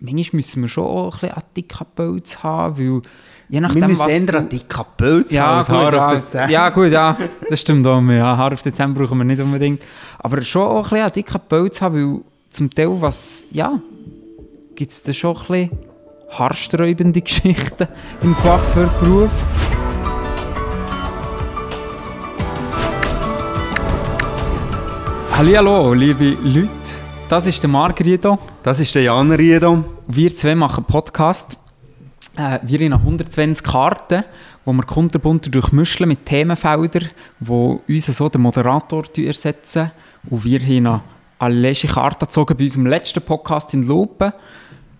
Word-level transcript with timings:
manchmal 0.00 0.38
müssen 0.38 0.62
wir 0.62 0.68
schon 0.68 0.84
auch 0.84 1.14
ein 1.22 1.28
bisschen 1.28 1.42
dicken 1.56 1.86
Pölz 1.94 2.42
haben, 2.42 2.78
weil 2.78 3.02
je 3.48 3.60
nachdem, 3.60 3.82
Wir 3.82 3.88
müssen 3.88 4.32
was 4.32 4.48
dicken 4.48 4.84
Pilz 4.96 5.32
ja, 5.32 5.46
haben 5.46 5.66
gut, 5.66 5.68
Haar 5.74 5.94
ja, 5.94 6.04
auf 6.06 6.12
der 6.12 6.20
Zähne. 6.20 6.52
ja, 6.52 6.68
gut, 6.70 6.90
ja, 6.90 7.16
das 7.48 7.60
stimmt 7.60 7.86
auch. 7.86 8.00
Ja, 8.02 8.36
Haar 8.36 8.52
auf 8.52 8.62
Dezember 8.62 9.02
brauchen 9.02 9.18
wir 9.18 9.24
nicht 9.24 9.40
unbedingt. 9.40 9.82
Aber 10.18 10.40
schon 10.42 10.62
auch 10.62 10.90
ein 10.92 11.02
bisschen 11.02 11.12
dicken 11.12 11.40
Pölz 11.48 11.80
haben, 11.80 11.94
weil 12.14 12.20
zum 12.50 12.70
Teil, 12.70 12.90
was, 13.00 13.44
ja, 13.52 13.78
gibt 14.74 14.92
es 14.92 15.02
da 15.02 15.12
schon 15.12 15.36
ein 15.36 15.42
bisschen 15.46 15.78
haarsträubende 16.30 17.20
Geschichten 17.22 17.88
im 18.22 18.34
Coiffeurberuf. 18.36 19.30
Hallihallo, 25.36 25.94
liebe 25.94 26.36
Leute. 26.42 26.79
Das 27.30 27.46
ist 27.46 27.62
der 27.62 27.70
Marc 27.70 28.00
Riedo. 28.00 28.40
Das 28.64 28.80
ist 28.80 28.92
der 28.92 29.02
Jan 29.02 29.30
Riedo. 29.30 29.84
Wir 30.08 30.34
zwei 30.34 30.56
machen 30.56 30.82
Podcast. 30.82 31.56
Äh, 32.36 32.58
wir 32.64 32.80
haben 32.90 32.92
120 32.92 33.64
Karten, 33.64 34.24
die 34.66 34.72
wir 34.72 34.82
kunterbunt 34.82 35.54
durchmischen 35.54 36.08
mit 36.08 36.26
Themenfeldern, 36.26 37.08
die 37.38 37.78
uns 37.86 38.06
so 38.06 38.28
den 38.28 38.40
Moderator 38.40 39.04
ersetzen. 39.16 39.92
Und 40.28 40.44
wir 40.44 40.58
haben 40.58 40.82
noch 40.82 41.02
alle 41.38 41.72
Karten 41.72 42.26
gezogen 42.26 42.56
bei 42.56 42.64
unserem 42.64 42.86
letzten 42.86 43.22
Podcast 43.22 43.74
in 43.74 43.84
Lupe. 43.84 44.34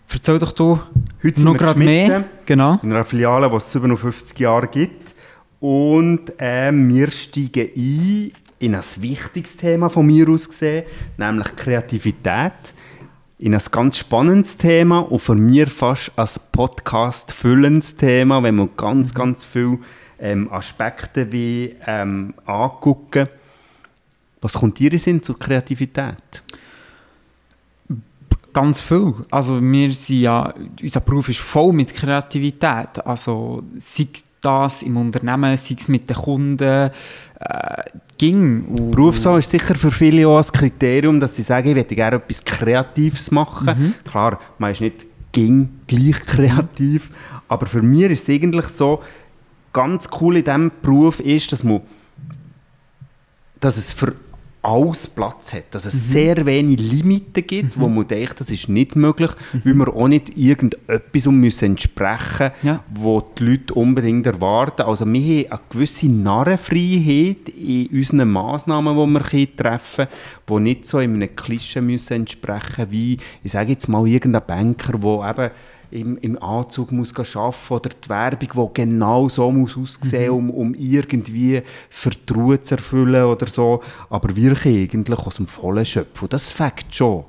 Erzähl 0.08 0.38
doch 0.38 0.52
du 0.52 0.78
Heute 1.24 1.40
noch 1.40 1.56
gerade 1.56 1.80
mehr. 1.80 2.22
Genau. 2.46 2.78
In 2.84 2.92
einer 2.92 3.04
Filiale, 3.04 3.50
die 3.50 3.56
es 3.56 3.72
57 3.72 4.38
Jahre 4.38 4.68
gibt. 4.68 5.16
Und 5.58 6.32
ähm, 6.38 6.88
wir 6.90 7.10
steigen 7.10 7.70
ein 7.76 8.30
in 8.60 8.74
ein 8.74 8.84
wichtiges 8.98 9.56
Thema 9.56 9.88
von 9.88 10.06
mir 10.06 10.28
aus 10.28 10.48
gesehen, 10.48 10.84
nämlich 11.16 11.56
Kreativität. 11.56 12.74
In 13.38 13.54
ein 13.54 13.62
ganz 13.72 13.96
spannendes 13.96 14.58
Thema 14.58 14.98
und 14.98 15.18
für 15.18 15.34
mir 15.34 15.66
fast 15.66 16.12
als 16.14 16.38
Podcast 16.38 17.32
füllendes 17.32 17.96
Thema, 17.96 18.42
wenn 18.42 18.56
man 18.56 18.68
ganz, 18.76 19.14
ganz 19.14 19.44
viele 19.44 19.78
ähm, 20.18 20.52
Aspekte 20.52 21.32
wie 21.32 21.74
ähm, 21.86 22.34
angucken. 22.44 23.28
Was 24.42 24.52
kommt 24.52 24.78
dir 24.78 24.92
in 24.92 24.98
Sinn 24.98 25.22
zur 25.22 25.38
Kreativität? 25.38 26.42
Ganz 28.52 28.82
viel. 28.82 29.14
Also 29.30 29.62
wir 29.62 29.92
sind 29.94 30.20
ja, 30.20 30.52
unser 30.82 31.00
Beruf 31.00 31.30
ist 31.30 31.40
voll 31.40 31.72
mit 31.72 31.94
Kreativität. 31.94 33.06
Also 33.06 33.62
sei 33.78 34.08
das 34.40 34.82
im 34.82 34.96
Unternehmen, 34.96 35.56
sei 35.56 35.76
es 35.78 35.88
mit 35.88 36.08
den 36.08 36.16
Kunden, 36.16 36.90
äh, 37.40 37.82
ging. 38.18 38.64
Und- 38.64 38.90
Berufswahl 38.90 39.38
ist 39.38 39.50
sicher 39.50 39.74
für 39.74 39.90
viele 39.90 40.26
auch 40.28 40.38
ein 40.38 40.52
Kriterium, 40.52 41.20
dass 41.20 41.36
sie 41.36 41.42
sagen, 41.42 41.68
ich 41.68 41.74
möchte 41.74 41.94
gerne 41.94 42.16
etwas 42.16 42.44
Kreatives 42.44 43.30
machen. 43.30 43.94
Klar, 44.04 44.38
man 44.58 44.72
ist 44.72 44.80
nicht 44.80 45.06
ging 45.32 45.68
gleich 45.86 46.20
kreativ, 46.26 47.10
aber 47.48 47.66
für 47.66 47.82
mich 47.82 48.10
ist 48.10 48.28
es 48.28 48.34
eigentlich 48.34 48.66
so, 48.66 49.00
ganz 49.72 50.08
cool 50.20 50.36
in 50.36 50.44
diesem 50.44 50.70
Beruf 50.82 51.20
ist, 51.20 51.52
dass, 51.52 51.62
man, 51.62 51.82
dass 53.60 53.76
es 53.76 53.92
für 53.92 54.14
alles 54.62 55.06
Platz 55.06 55.54
hat, 55.54 55.64
dass 55.70 55.86
es 55.86 56.10
sehr 56.10 56.44
wenig 56.44 56.78
Limiten 56.80 57.46
gibt, 57.46 57.78
wo 57.80 57.88
man 57.88 58.06
denkt, 58.06 58.40
das 58.40 58.50
ist 58.50 58.68
nicht 58.68 58.94
möglich, 58.94 59.30
weil 59.64 59.74
wir 59.74 59.88
auch 59.88 60.08
nicht 60.08 60.36
irgendetwas 60.36 61.26
um 61.26 61.40
müssen 61.40 61.64
entsprechen 61.66 62.50
Ja. 62.62 62.84
wo 62.94 63.20
die 63.38 63.44
Leute 63.44 63.74
unbedingt 63.74 64.26
erwarten. 64.26 64.82
Also 64.82 65.06
wir 65.06 65.20
haben 65.20 65.50
eine 65.50 65.60
gewisse 65.70 66.08
Narrenfreiheit 66.08 67.48
in 67.48 67.86
unseren 67.86 68.30
Massnahmen, 68.30 68.94
die 68.96 69.36
wir 69.38 69.56
treffen 69.56 70.06
können, 70.46 70.64
die 70.64 70.70
nicht 70.70 70.86
so 70.86 70.98
in 70.98 71.14
einem 71.14 71.34
Klischee 71.34 71.80
müssen 71.80 72.14
entsprechen 72.14 72.86
wie, 72.90 73.16
ich 73.42 73.52
sage 73.52 73.72
jetzt 73.72 73.88
mal, 73.88 74.06
irgendein 74.06 74.46
Banker, 74.46 74.98
der 74.98 75.30
eben 75.30 75.50
im, 75.90 76.18
im 76.18 76.42
Anzug 76.42 76.92
muss 76.92 77.14
arbeiten 77.16 77.74
oder 77.74 77.90
die 77.90 78.08
Werbung, 78.08 78.70
die 78.74 78.82
genau 78.82 79.28
so 79.28 79.50
muss 79.50 79.76
aussehen 79.76 80.30
um, 80.30 80.50
um 80.50 80.74
irgendwie 80.74 81.62
Vertrauen 81.88 82.62
zu 82.62 82.76
erfüllen 82.76 83.24
oder 83.24 83.46
so. 83.46 83.82
Aber 84.08 84.34
wir 84.34 84.54
können 84.54 84.76
eigentlich 84.76 85.18
aus 85.18 85.36
dem 85.36 85.46
Vollen 85.46 85.84
schöpfen. 85.84 86.28
Das 86.28 86.52
fängt 86.52 86.94
schon. 86.94 87.24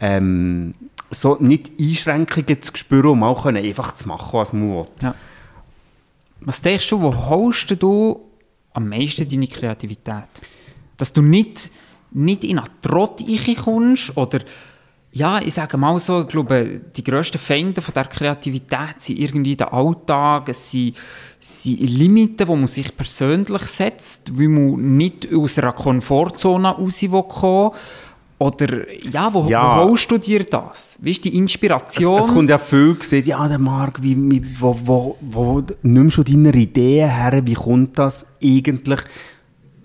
Ähm, 0.00 0.74
so 1.10 1.36
nicht 1.40 1.72
Einschränkungen 1.80 2.62
zu 2.62 2.72
spüren, 2.74 3.10
um 3.10 3.22
auch 3.22 3.44
können 3.44 3.64
einfach 3.64 3.92
zu 3.94 4.08
machen, 4.08 4.38
was 4.38 4.52
man 4.52 4.70
will. 4.70 4.86
Ja. 5.02 5.14
Was 6.40 6.60
denkst 6.60 6.88
du, 6.90 7.00
wo 7.00 7.14
holst 7.14 7.82
du 7.82 8.20
am 8.72 8.88
meisten 8.88 9.28
deine 9.28 9.46
Kreativität? 9.46 10.28
Dass 10.96 11.12
du 11.12 11.22
nicht, 11.22 11.70
nicht 12.10 12.44
in 12.44 12.58
einen 12.58 12.68
Trott 12.82 13.22
kommst 13.62 14.16
oder 14.16 14.40
ja, 15.16 15.40
ich 15.40 15.54
sage 15.54 15.76
mal 15.76 15.96
so, 16.00 16.22
ich 16.22 16.28
glaube, 16.28 16.80
die 16.96 17.04
grössten 17.04 17.38
Feinde 17.38 17.80
von 17.80 17.94
der 17.94 18.06
Kreativität 18.06 18.96
sind 19.00 19.18
irgendwie 19.20 19.54
der 19.54 19.72
Alltag, 19.72 20.48
es 20.48 20.72
sind, 20.72 20.96
sind 21.40 21.78
Limiten, 21.80 22.38
die 22.46 22.56
man 22.56 22.66
sich 22.66 22.94
persönlich 22.96 23.62
setzt, 23.62 24.36
weil 24.36 24.48
man 24.48 24.96
nicht 24.96 25.32
aus 25.32 25.56
einer 25.58 25.72
Komfortzone 25.72 26.68
raus 26.68 27.00
will 27.02 27.22
kommen 27.28 27.70
oder 28.38 28.92
ja, 29.08 29.32
wo, 29.32 29.44
Ja. 29.48 29.78
wo 29.78 29.84
holst 29.90 30.10
du 30.10 30.18
dir 30.18 30.42
das? 30.44 30.98
Wie 31.00 31.12
ist 31.12 31.24
die 31.24 31.28
Es, 31.28 31.34
Inspiration? 31.36 32.18
es 32.18 32.26
kommt 32.26 32.50
ja 32.50 32.58
viel 32.58 32.96
gesehen, 32.96 33.24
ja, 33.24 33.46
der 33.46 33.60
Marc, 33.60 34.02
wie, 34.02 34.16
wie, 34.16 34.42
wo, 34.58 34.76
wo, 34.84 35.16
wo 35.20 35.62
nimmst 35.82 36.18
du 36.18 36.24
deine 36.24 36.50
Ideen 36.50 37.08
her? 37.08 37.40
Wie 37.44 37.54
kommt 37.54 37.96
das 37.96 38.26
eigentlich? 38.42 39.00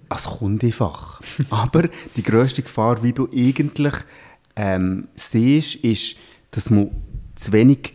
Es 0.10 0.26
kommt 0.26 0.64
einfach. 0.64 1.22
Aber 1.52 1.84
die 2.16 2.24
grösste 2.24 2.64
Gefahr, 2.64 3.04
wie 3.04 3.14
du 3.14 3.30
eigentlich 3.32 3.94
ähm, 4.60 5.08
siehst, 5.16 5.76
ist, 5.76 6.18
dass 6.52 6.70
man 6.70 6.92
zu 7.36 7.54
wenig 7.54 7.94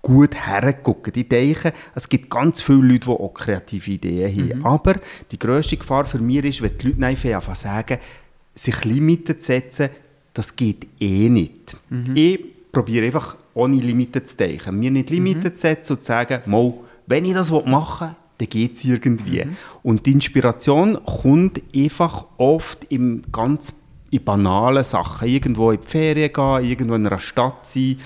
gut 0.00 0.34
hergucken. 0.34 1.12
Ich 1.14 1.28
denke, 1.28 1.74
es 1.94 2.08
gibt 2.08 2.30
ganz 2.30 2.62
viele 2.62 2.78
Leute, 2.78 3.00
die 3.00 3.08
auch 3.08 3.34
kreative 3.34 3.90
Ideen 3.90 4.64
haben. 4.64 4.64
Aber 4.64 4.94
die 5.30 5.38
grösste 5.38 5.76
Gefahr 5.76 6.06
für 6.06 6.18
mich 6.18 6.44
ist, 6.44 6.62
wenn 6.62 6.78
die 6.78 6.92
Leute 6.92 7.36
einfach 7.36 7.54
sagen, 7.54 7.98
sich 8.54 8.84
Limiten 8.84 9.38
zu 9.38 9.46
setzen, 9.46 9.90
das 10.32 10.56
geht 10.56 10.86
eh 10.98 11.28
nicht. 11.28 11.76
Ich 12.14 12.40
probiere 12.72 13.06
einfach 13.06 13.36
ohne 13.52 13.76
Limiten 13.76 14.24
zu 14.24 14.36
denken. 14.36 14.78
Mir 14.78 14.90
nicht 14.90 15.10
Limiten 15.10 15.54
zu 15.54 15.60
setzen 15.60 15.92
und 15.92 15.98
zu 15.98 16.04
sagen, 16.06 16.40
mal, 16.46 16.72
wenn 17.06 17.26
ich 17.26 17.34
das 17.34 17.50
machen 17.50 18.08
will, 18.08 18.16
dann 18.38 18.48
geht 18.48 18.76
es 18.76 18.84
irgendwie. 18.84 19.40
Und 19.82 20.06
die 20.06 20.12
Inspiration 20.12 20.98
kommt 21.04 21.60
einfach 21.76 22.26
oft 22.38 22.86
im 22.88 23.22
ganz 23.30 23.74
in 24.10 24.24
banalen 24.24 24.84
Sachen. 24.84 25.28
Irgendwo 25.28 25.70
in 25.70 25.80
die 25.80 25.86
Ferien 25.86 26.32
gehen, 26.32 26.64
irgendwo 26.64 26.94
in 26.94 27.06
einer 27.06 27.18
Stadt 27.18 27.66
sein. 27.66 27.98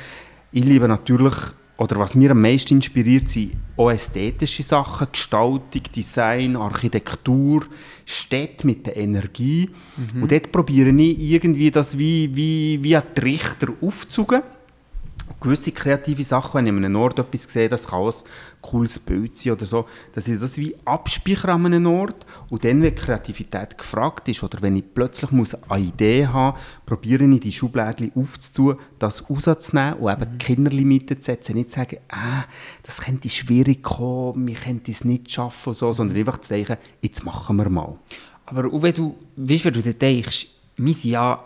Ich 0.53 0.65
liebe 0.65 0.87
natürlich, 0.87 1.35
oder 1.77 1.99
was 1.99 2.15
mir 2.15 2.31
am 2.31 2.41
meisten 2.41 2.75
inspiriert, 2.75 3.29
sind 3.29 3.55
auch 3.77 3.91
ästhetische 3.91 4.63
Sachen, 4.63 5.09
Gestaltung, 5.11 5.83
Design, 5.95 6.57
Architektur, 6.57 7.67
Städte 8.05 8.67
mit 8.67 8.87
der 8.87 8.97
Energie. 8.97 9.71
Und 10.21 10.31
dort 10.31 10.53
probiere 10.53 10.91
ich 10.91 11.19
irgendwie 11.19 11.71
das 11.71 11.99
wie, 11.99 12.31
wie, 12.35 12.79
wie 12.83 12.97
ein 12.97 13.03
Trichter 13.15 13.69
aufzugen. 13.81 14.43
Gewisse 15.41 15.73
kreative 15.73 16.25
Sachen, 16.25 16.55
wenn 16.55 16.67
ich 16.67 16.73
an 16.73 16.85
einem 16.85 16.97
Ort 16.97 17.19
etwas 17.19 17.45
sehe, 17.45 17.69
das 17.69 17.89
kann 17.89 18.01
auch 18.01 18.09
ein 18.09 18.25
cooles 18.63 18.99
Bild 18.99 19.37
sein 19.37 19.53
oder 19.53 19.67
so, 19.67 19.87
dass 20.13 20.27
ich 20.29 20.41
das 20.41 20.57
wie 20.57 20.75
abspeichere 20.85 21.53
an 21.53 21.67
einem 21.67 21.87
Ort 21.87 22.25
und 22.49 22.65
dann, 22.65 22.83
wenn 22.83 22.95
die 22.95 23.01
Kreativität 23.01 23.77
gefragt 23.77 24.29
ist 24.29 24.43
oder 24.43 24.63
wenn 24.63 24.77
ich 24.77 24.85
plötzlich 24.95 25.31
muss 25.33 25.55
eine 25.69 25.85
Idee 25.85 26.27
haben 26.27 26.59
probiere 26.87 27.25
ich 27.25 27.41
die 27.41 27.53
Schubladen 27.53 28.13
aufzutun, 28.15 28.77
das 28.99 29.29
rauszunehmen 29.29 29.95
und 29.95 30.13
eben 30.13 30.39
keine 30.39 30.69
Limiten 30.71 31.21
zu 31.21 31.25
setzen, 31.25 31.57
nicht 31.57 31.73
zu 31.73 31.81
sagen, 31.81 31.99
ah, 32.09 32.45
das 32.83 33.03
könnte 33.03 33.29
schwierig 33.29 33.83
kommen, 33.83 34.47
wir 34.47 34.55
könnten 34.55 34.91
es 34.91 35.05
nicht 35.05 35.31
schaffen 35.31 35.71
und 35.71 35.75
so, 35.75 35.93
sondern 35.93 36.17
einfach 36.17 36.39
zu 36.39 36.55
denken, 36.55 36.79
jetzt 37.03 37.25
machen 37.25 37.57
wir 37.57 37.69
mal. 37.69 37.99
Aber 38.47 38.67
auch 38.67 38.83
wenn 38.83 38.95
du, 38.95 39.15
weißt, 39.37 39.65
wenn 39.65 39.75
du 39.75 39.83
dir 39.83 39.95
denkst, 39.95 40.49
sind 40.77 41.05
ja 41.05 41.43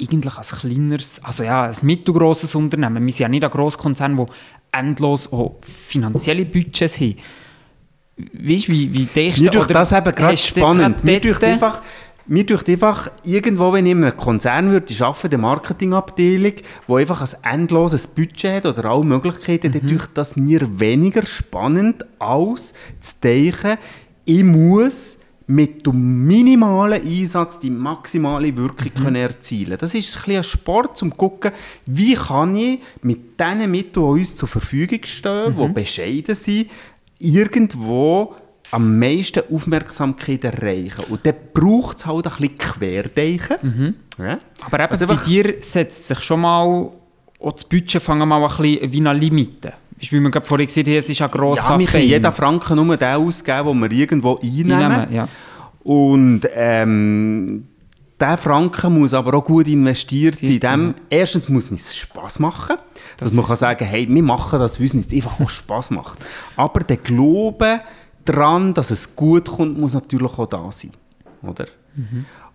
eigentlich 0.00 0.36
ein 0.36 0.42
kleineres, 0.60 1.20
also 1.24 1.42
ja, 1.42 1.64
ein 1.64 1.76
mittelgrosses 1.82 2.54
Unternehmen. 2.54 3.04
Wir 3.04 3.12
sind 3.12 3.22
ja 3.22 3.28
nicht 3.28 3.44
ein 3.44 3.50
Grosskonzern, 3.50 4.16
der 4.16 4.26
endlos 4.72 5.32
auch 5.32 5.56
finanzielle 5.62 6.44
Budgets 6.44 7.00
hat. 7.00 7.16
Weißt 8.16 8.68
du, 8.68 8.72
wie, 8.72 8.92
wie 8.92 9.04
denkst 9.06 9.40
Mir 9.40 9.50
du? 9.50 9.58
durch 9.58 9.66
oder 9.66 9.74
das 9.74 9.92
eben 9.92 10.14
gerade 10.14 10.36
spannend. 10.36 11.04
Mir 11.04 11.20
durch 11.20 11.38
dort- 11.38 11.52
einfach, 11.52 11.82
mir 12.26 12.44
einfach 12.50 13.10
irgendwo, 13.24 13.72
wenn 13.72 13.86
ich 13.86 13.92
in 13.92 14.04
einem 14.04 14.16
Konzern 14.16 14.70
würde, 14.70 14.86
ich 14.88 15.02
arbeite, 15.02 15.28
der 15.30 15.38
Marketingabteilung, 15.38 16.52
wo 16.86 16.96
einfach 16.96 17.20
ein 17.22 17.52
endloses 17.60 18.06
Budget 18.06 18.64
hat 18.64 18.66
oder 18.66 18.86
alle 18.90 19.04
Möglichkeiten, 19.04 19.70
dann 19.72 19.86
durch 19.86 20.06
das 20.14 20.34
mir 20.36 20.80
weniger 20.80 21.24
spannend 21.24 22.04
als 22.18 22.74
zu 23.00 23.14
denken, 23.22 23.76
ich 24.24 24.42
muss 24.42 25.18
mit 25.48 25.86
dem 25.86 26.26
minimalen 26.26 27.02
Einsatz 27.02 27.60
die 27.60 27.70
maximale 27.70 28.56
Wirkung 28.56 28.92
können 28.94 29.16
erzielen 29.16 29.78
Das 29.78 29.94
ist 29.94 30.16
ein 30.16 30.22
bisschen 30.22 30.36
ein 30.38 30.44
Sport, 30.44 31.02
um 31.02 31.10
zu 31.10 31.16
gucken, 31.16 31.52
wie 31.86 32.14
kann 32.14 32.56
ich 32.56 32.80
mit 33.02 33.38
den 33.38 33.70
Mitteln, 33.70 34.14
die 34.14 34.20
uns 34.20 34.36
zur 34.36 34.48
Verfügung 34.48 35.00
stehen, 35.04 35.54
die 35.56 35.68
bescheiden 35.68 36.34
sind, 36.34 36.70
irgendwo 37.18 38.34
am 38.72 38.98
meisten 38.98 39.42
Aufmerksamkeit 39.52 40.44
erreichen. 40.44 41.04
Und 41.08 41.24
dann 41.24 41.34
braucht 41.54 41.98
es 41.98 42.06
halt 42.06 42.26
ein 42.26 42.32
bisschen 42.32 42.58
Querdenken. 42.58 43.94
Ja? 44.18 44.38
Aber 44.64 44.80
eben 44.80 44.90
Also 44.90 45.06
bei 45.06 45.16
dir 45.16 45.54
setzt 45.60 46.08
sich 46.08 46.20
schon 46.20 46.40
mal 46.40 46.90
auch 47.38 47.52
das 47.52 47.64
Budget 47.64 48.02
fangen 48.02 48.28
mal 48.28 48.42
ein 48.42 48.48
bisschen 48.48 48.92
wie 48.92 49.00
eine 49.00 49.12
Limite. 49.12 49.74
Du, 50.00 50.12
Wie 50.12 50.20
wir 50.20 50.30
gerade 50.30 50.46
vorhin 50.46 50.66
gesehen 50.66 50.86
haben, 50.86 50.94
es 50.96 51.08
ist 51.08 51.22
ein 51.22 51.30
grosser 51.30 51.72
Ja, 51.72 51.78
wir 51.78 51.86
können 51.86 52.04
jeden 52.04 52.32
Franken 52.32 52.76
nur 52.76 52.96
den 52.96 53.14
ausgeben, 53.16 53.80
den 53.80 53.90
wir 53.90 53.90
irgendwo 53.90 54.38
einnehmen. 54.42 54.72
Einnehmen, 54.72 55.14
ja. 55.14 55.28
Und 55.82 56.42
ähm, 56.54 57.64
der 58.18 58.36
Franken 58.36 58.98
muss 58.98 59.14
aber 59.14 59.34
auch 59.34 59.44
gut 59.44 59.68
investiert 59.68 60.38
sein. 60.38 60.50
in 60.50 60.60
dem, 60.60 60.94
erstens 61.10 61.48
muss 61.48 61.70
es 61.70 61.96
Spass 61.96 62.38
machen, 62.38 62.76
dass 63.18 63.32
man 63.32 63.44
kann 63.44 63.56
sagen, 63.56 63.84
hey, 63.84 64.08
wir 64.08 64.22
machen 64.22 64.58
das, 64.58 64.78
weil 64.78 64.86
es 64.86 64.94
uns 64.94 65.12
einfach 65.12 65.38
auch 65.40 65.50
Spass 65.50 65.90
macht. 65.90 66.18
Aber 66.56 66.80
der 66.80 66.96
Glaube 66.96 67.80
daran, 68.24 68.74
dass 68.74 68.90
es 68.90 69.14
gut 69.14 69.48
kommt, 69.48 69.78
muss 69.78 69.94
natürlich 69.94 70.38
auch 70.38 70.46
da 70.46 70.70
sein. 70.72 70.92
Oder? 71.42 71.66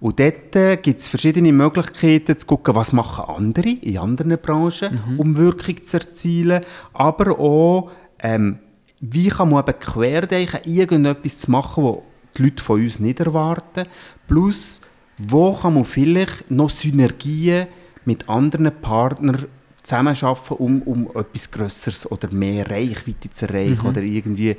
Und 0.02 0.20
dort 0.20 0.56
äh, 0.56 0.78
gibt 0.78 1.00
es 1.00 1.08
verschiedene 1.08 1.54
Möglichkeiten 1.54 2.36
zu 2.36 2.48
gucken, 2.48 2.74
was 2.74 2.92
machen 2.92 3.24
andere 3.24 3.70
in 3.70 4.00
anderen 4.00 4.36
Branchen, 4.40 5.00
um 5.18 5.38
Wirkung 5.38 5.80
zu 5.80 5.98
erzielen, 5.98 6.64
aber 6.92 7.40
auch, 7.40 7.92
ähm, 8.20 8.58
wie 9.00 9.30
kann 9.30 9.52
man 9.52 9.64
eben 9.64 9.80
querdenken, 9.80 10.60
irgendetwas 10.66 11.42
zu 11.42 11.52
machen, 11.52 11.84
was 11.84 11.98
die 12.36 12.44
Leute 12.44 12.64
von 12.64 12.82
uns 12.82 13.00
nicht 13.00 13.20
erwarten, 13.20 13.86
plus 14.28 14.82
wo 15.20 15.54
kann 15.54 15.76
man 15.76 15.86
vielleicht 15.86 16.50
noch 16.50 16.72
Synergien 16.72 17.68
mit 18.04 18.28
anderen 18.28 18.72
Partnern 18.82 19.46
zusammenarbeiten, 19.84 20.56
um, 20.56 20.82
um 20.82 21.10
etwas 21.14 21.52
Grösseres 21.52 22.12
oder 22.12 22.32
mehr 22.34 22.68
Reichweite 22.70 23.32
zu 23.32 23.48
erreichen 23.48 23.86
oder 23.86 24.02
irgendwie, 24.02 24.58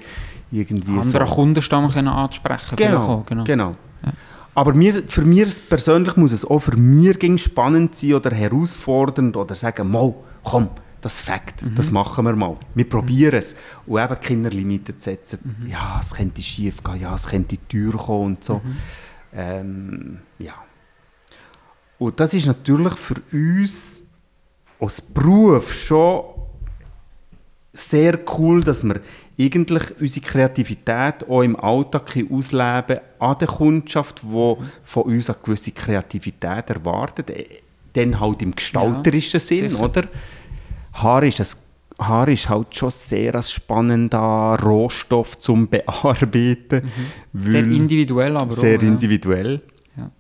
irgendwie 0.53 0.99
Anderen 1.01 1.27
so. 1.27 1.35
Kundenstamm 1.35 1.91
können 1.91 2.09
ansprechen. 2.09 2.77
Genau, 2.77 3.09
auch, 3.09 3.27
genau. 3.27 3.43
genau. 3.43 3.77
Aber 4.55 4.75
mir, 4.75 5.03
für 5.07 5.23
mich 5.23 5.69
persönlich 5.69 6.17
muss 6.17 6.33
es 6.33 6.45
auch 6.45 6.59
für 6.59 6.77
mich 6.77 7.43
spannend 7.43 7.97
sein 7.97 8.15
oder 8.15 8.31
herausfordernd 8.31 9.37
oder 9.37 9.55
sagen, 9.55 9.91
mal, 9.91 10.15
komm, 10.45 10.69
das 11.01 11.21
Fakt, 11.21 11.63
Mhm. 11.63 11.75
das 11.75 11.91
machen 11.91 12.25
wir 12.25 12.37
mal. 12.37 12.57
Wir 12.75 12.89
probieren 12.89 13.35
es. 13.39 13.57
Und 13.87 14.01
eben 14.01 14.21
keine 14.21 14.49
Limiten 14.51 14.97
zu 14.99 15.05
setzen. 15.05 15.57
Mhm. 15.63 15.69
Ja, 15.69 15.99
es 16.01 16.15
könnte 16.15 16.43
schief 16.43 16.83
gehen, 16.83 17.01
ja, 17.01 17.15
es 17.15 17.27
könnte 17.27 17.57
teuer 17.69 17.93
kommen 17.97 18.37
und 18.37 18.45
so. 18.45 18.61
Mhm. 18.63 18.77
Ähm, 19.35 20.19
ja. 20.39 20.55
Und 21.99 22.21
das 22.21 22.35
ist 22.35 22.47
natürlich 22.47 22.95
für 22.95 23.17
uns 23.33 24.03
als 24.79 25.01
Beruf 25.01 25.73
schon 25.73 26.25
sehr 27.73 28.19
cool, 28.39 28.63
dass 28.63 28.85
wir 28.85 29.01
eigentlich 29.39 29.83
unsere 30.01 30.27
Kreativität 30.27 31.29
auch 31.29 31.43
im 31.43 31.57
Alltag 31.57 32.17
ausleben 32.31 32.99
an 33.19 33.39
der 33.39 33.49
Kundschaft, 33.49 34.23
die 34.23 34.55
von 34.85 35.03
uns 35.05 35.31
eine 35.31 35.39
gewisse 35.43 35.73
Kreativität 35.73 36.71
erwartet. 36.71 37.31
Äh, 37.31 37.47
Dann 37.95 38.19
halt 38.21 38.43
im 38.43 38.55
gestalterischen 38.55 39.41
Sinn, 39.41 39.71
sicher. 39.71 39.83
oder? 39.83 40.05
Haar 40.95 41.23
ist, 41.23 41.41
ein, 41.41 42.05
Haar 42.07 42.29
ist 42.29 42.49
halt 42.49 42.75
schon 42.75 42.91
sehr 42.91 43.35
ein 43.35 43.43
spannender 43.43 44.59
Rohstoff 44.63 45.39
zum 45.39 45.69
Bearbeiten. 45.71 46.91
Mhm. 47.33 47.51
Sehr 47.51 47.65
individuell, 47.65 48.37
aber 48.37 48.53
sehr 48.53 48.79
auch. 48.79 48.83
ja. 48.83 48.89
individuell. 48.89 49.63
Ja. 49.97 50.11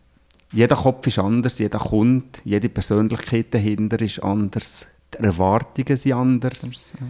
Jeder 0.53 0.76
Kopf 0.76 1.06
ist 1.06 1.19
anders, 1.19 1.58
jeder 1.58 1.79
Kunde, 1.79 2.26
jede 2.44 2.69
Persönlichkeit 2.69 3.53
dahinter 3.55 4.00
ist 4.00 4.23
anders, 4.23 4.87
die 5.15 5.23
Erwartungen 5.25 5.97
sind 5.97 6.12
anders. 6.12 6.93
Ja. 6.99 7.06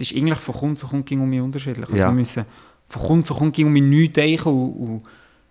Es 0.00 0.10
ist 0.12 0.16
eigentlich 0.16 0.38
von 0.38 0.54
Kunde 0.54 0.76
zu 0.76 0.86
Kunde 0.86 1.04
ging 1.04 1.20
um 1.20 1.28
mich 1.30 1.40
unterschiedlich. 1.40 1.84
Also 1.88 1.96
Ja. 1.96 2.08
wir 2.08 2.12
müssen 2.12 2.44
von 2.86 3.02
Kunde 3.02 3.24
zu 3.24 3.34
Kunde 3.34 3.52
ging 3.52 3.66
um 3.66 3.72
mich 3.72 3.82
neu 3.82 4.08
denken 4.08 4.48
und, 4.48 4.72
und 4.72 5.02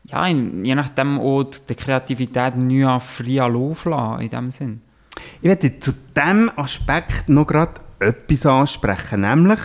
ja, 0.04 0.28
je 0.28 0.76
nachdem 0.76 1.20
auch 1.20 1.46
die 1.68 1.74
Kreativität 1.74 2.56
neu 2.56 2.86
an 2.88 3.02
freien 3.02 3.52
Lauf 3.54 3.86
lassen, 3.86 4.22
in 4.22 4.30
dem 4.30 4.52
Sinn. 4.52 4.82
Ich 5.42 5.48
werde 5.50 5.80
zu 5.80 5.94
diesem 6.16 6.52
Aspekt 6.58 7.28
noch 7.28 7.48
gerade 7.48 7.82
etwas 8.00 8.46
ansprechen, 8.46 9.22
nämlich 9.22 9.60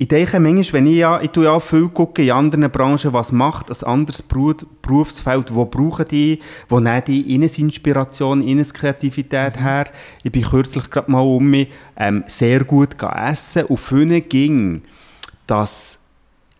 ich 0.00 0.08
denke 0.08 0.40
manchmal, 0.40 0.72
wenn 0.72 0.86
ich 0.86 0.96
ja, 0.96 1.20
ich 1.20 1.28
tue 1.28 1.44
ja 1.44 1.60
viel 1.60 1.86
gucke 1.88 2.22
in 2.22 2.30
anderen 2.30 2.70
Branchen, 2.70 3.12
was 3.12 3.32
macht 3.32 3.68
ein 3.68 3.86
anderes 3.86 4.26
Beru- 4.26 4.64
Berufsfeld, 4.80 5.54
wo 5.54 5.66
brauchen 5.66 6.06
die, 6.10 6.38
wo 6.70 6.80
nehmen 6.80 7.02
die 7.06 7.20
ihnen 7.20 7.50
Inspiration, 7.50 8.40
ihnen 8.40 8.66
Kreativität 8.66 9.60
her. 9.60 9.90
Ich 10.22 10.32
bin 10.32 10.40
kürzlich 10.40 10.88
gerade 10.88 11.10
mal 11.10 11.20
um 11.20 11.50
mich 11.50 11.68
ähm, 11.98 12.24
sehr 12.26 12.64
gut 12.64 12.96
essen 13.02 13.66
und 13.66 13.78
vielen 13.78 14.26
ging, 14.26 14.80
dass 15.46 15.98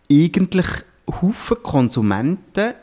eigentlich 0.07 0.67
Haufen 1.07 1.63
Konsumenten 1.63 2.75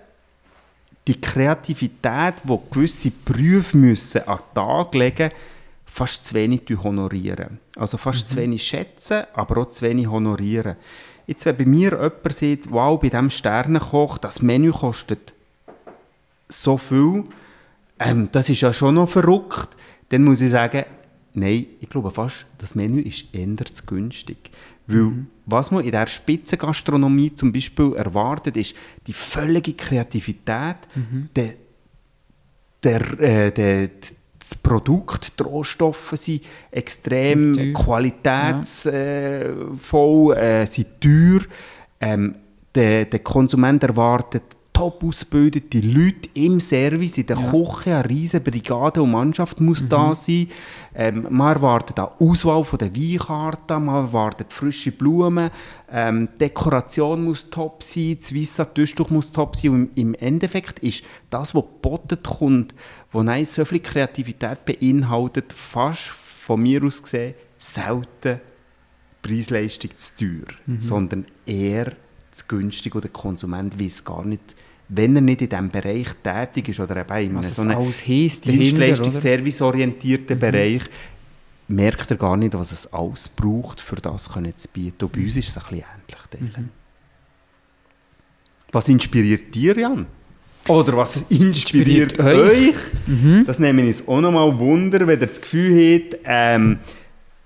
die 1.06 1.20
Kreativität, 1.20 2.34
die 2.42 2.58
gewisse 2.68 3.12
Berufe 3.12 3.76
müssen 3.76 4.26
an 4.26 4.38
den 4.38 4.54
Tag 4.54 4.92
legen 4.96 5.30
fast 5.90 6.26
zu 6.26 6.34
wenig 6.34 6.62
honorieren. 6.82 7.58
Also 7.76 7.96
fast 7.96 8.30
zu 8.30 8.36
wenig 8.36 8.62
schätzen, 8.62 9.24
aber 9.34 9.62
auch 9.62 9.68
zu 9.68 9.84
wenig 9.84 10.06
honorieren. 10.06 10.76
Jetzt, 11.26 11.44
wenn 11.44 11.56
bei 11.56 11.66
mir 11.66 11.90
jemand 11.90 12.32
sagt, 12.32 12.70
wow, 12.70 12.98
bei 13.00 13.08
diesem 13.08 13.30
Sternenkoch, 13.30 14.18
das 14.18 14.40
Menü 14.40 14.70
kostet 14.70 15.34
so 16.48 16.78
viel, 16.78 17.24
ähm, 17.98 18.28
das 18.32 18.48
ist 18.48 18.60
ja 18.60 18.72
schon 18.72 18.94
noch 18.94 19.08
verrückt, 19.08 19.68
dann 20.08 20.24
muss 20.24 20.40
ich 20.40 20.50
sagen, 20.50 20.84
nein, 21.34 21.66
ich 21.80 21.88
glaube 21.88 22.10
fast, 22.10 22.46
das 22.58 22.74
Menü 22.74 23.02
ist 23.02 23.26
eher 23.32 23.56
zu 23.56 23.84
günstig. 23.84 24.50
Weil 24.86 25.26
was 25.44 25.70
man 25.70 25.84
in 25.84 25.92
der 25.92 26.06
Spitzengastronomie 26.06 27.34
zum 27.34 27.52
Beispiel 27.52 27.94
erwartet, 27.94 28.56
ist 28.56 28.74
die 29.06 29.12
völlige 29.12 29.74
Kreativität, 29.74 30.76
der, 31.36 31.54
der, 32.82 33.20
äh, 33.20 33.52
der, 33.52 33.90
das 34.48 34.58
Produkt, 34.58 35.38
die 35.38 35.42
Rohstoffe 35.42 36.12
sind 36.14 36.42
extrem 36.70 37.74
qualitätsvoll, 37.74 40.36
äh, 40.36 40.66
sind 40.66 41.00
teuer. 41.00 41.40
Ähm, 42.00 42.36
der, 42.74 43.06
der 43.06 43.20
Konsument 43.20 43.82
erwartet 43.82 44.42
top 44.78 45.02
ausgebildete 45.02 45.80
Leute 45.80 46.28
im 46.34 46.60
Service, 46.60 47.18
in 47.18 47.26
der 47.26 47.36
Küche, 47.36 47.96
eine 47.96 48.08
riesige 48.08 48.48
Brigade 48.48 49.02
und 49.02 49.10
Mannschaft 49.10 49.60
muss 49.60 49.88
da 49.88 50.14
sein. 50.14 50.46
Ähm, 50.94 51.26
man 51.30 51.56
erwartet 51.56 51.98
eine 51.98 52.12
Auswahl 52.20 52.62
von 52.62 52.78
der 52.78 52.94
Weinkarten, 52.94 53.84
man 53.86 54.06
erwartet 54.06 54.52
frische 54.52 54.92
Blumen, 54.92 55.50
ähm, 55.90 56.28
die 56.34 56.38
Dekoration 56.38 57.24
muss 57.24 57.50
top 57.50 57.82
sein, 57.82 58.18
das 58.20 58.32
weisse 58.32 58.72
Tischtuch 58.72 59.10
muss 59.10 59.32
top 59.32 59.56
sein 59.56 59.72
und 59.72 59.98
im, 59.98 60.14
Endeffekt 60.14 60.78
ist 60.78 61.02
das, 61.28 61.56
was 61.56 61.64
geboten 61.64 62.22
kommt, 62.22 62.72
wo 63.10 63.24
nein, 63.24 63.46
so 63.46 63.64
viel 63.64 63.80
Kreativität 63.80 64.64
beinhaltet, 64.64 65.52
fast 65.52 66.02
von 66.02 66.62
mir 66.62 66.84
aus 66.84 67.02
gesehen 67.02 67.34
selten 67.58 68.40
Preis-Leistung 69.22 69.90
zu 69.96 70.16
teuer, 70.16 70.54
sondern 70.78 71.26
eher 71.46 71.96
zu 72.30 72.44
günstig 72.46 72.94
oder 72.94 73.08
der 73.08 73.10
Konsument 73.10 73.80
weiß 73.80 74.04
gar 74.04 74.24
nicht, 74.24 74.54
wenn 74.88 75.14
er 75.14 75.20
nicht 75.22 75.42
in 75.42 75.48
diesem 75.48 75.68
Bereich 75.68 76.08
tätig 76.22 76.70
ist 76.70 76.80
oder 76.80 76.96
eben 76.96 77.30
in 77.30 77.36
einem 77.36 77.42
so 77.42 77.62
einem 77.62 77.78
alles 77.78 78.06
heisst 78.06 78.46
dahinter, 78.46 78.64
Dienstleistung, 78.64 79.08
oder? 79.08 79.20
serviceorientierten 79.20 80.38
Bereich, 80.38 80.82
merkt 81.68 82.10
er 82.10 82.16
gar 82.16 82.36
nicht, 82.36 82.54
was 82.54 82.72
es 82.72 82.92
alles 82.92 83.28
braucht, 83.28 83.80
für 83.80 83.96
das 83.96 84.32
können 84.32 84.56
zu 84.56 84.68
bieten. 84.68 85.04
Und 85.04 85.12
bei 85.12 85.20
uns 85.20 85.36
ist 85.36 85.48
es 85.48 85.56
ein 85.56 85.62
bisschen 85.62 85.84
ähnlich, 86.40 86.52
ich. 86.56 86.64
Was 88.72 88.88
inspiriert 88.88 89.54
dir, 89.54 89.78
Jan? 89.78 90.06
Oder 90.66 90.96
was 90.96 91.16
inspiriert, 91.28 92.18
Inspiriert 92.18 92.20
euch? 92.20 92.68
euch? 92.68 93.46
Das 93.46 93.58
nehme 93.58 93.82
ich 93.82 94.06
auch 94.06 94.20
nochmal 94.20 94.58
Wunder, 94.58 95.06
wenn 95.06 95.20
ihr 95.20 95.26
das 95.26 95.40
Gefühl 95.40 95.72
habt, 95.72 96.18
ähm, 96.24 96.78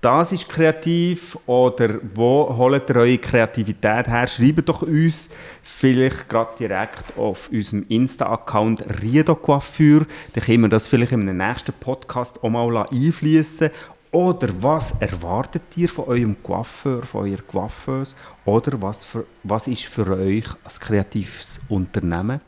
das 0.03 0.31
ist 0.33 0.49
kreativ 0.49 1.37
oder 1.45 1.99
wo 2.13 2.53
holt 2.57 2.89
ihr 2.89 2.95
eure 2.97 3.17
Kreativität 3.17 4.07
her? 4.07 4.27
Schreibt 4.27 4.67
doch 4.67 4.81
uns 4.81 5.29
vielleicht 5.63 6.27
gerade 6.27 6.57
direkt 6.59 7.17
auf 7.17 7.49
unserem 7.49 7.85
Insta-Account 7.87 8.83
Riedo 9.01 9.35
Coiffure. 9.35 10.05
Dann 10.33 10.43
können 10.43 10.61
wir 10.63 10.69
das 10.69 10.87
vielleicht 10.87 11.13
in 11.13 11.21
einem 11.21 11.37
nächsten 11.37 11.73
Podcast 11.73 12.43
auch 12.43 12.49
mal 12.49 12.85
einfließen. 12.91 13.69
Oder 14.11 14.49
was 14.59 14.91
erwartet 14.99 15.63
ihr 15.75 15.89
von 15.89 16.05
eurem 16.05 16.35
Coiffeur, 16.43 17.03
von 17.03 17.29
eurer 17.29 17.41
Coiffeuse? 17.41 18.15
Oder 18.45 18.79
was, 18.81 19.03
für, 19.03 19.25
was 19.43 19.67
ist 19.67 19.85
für 19.85 20.07
euch 20.17 20.45
als 20.63 20.79
kreatives 20.79 21.61
Unternehmen? 21.69 22.41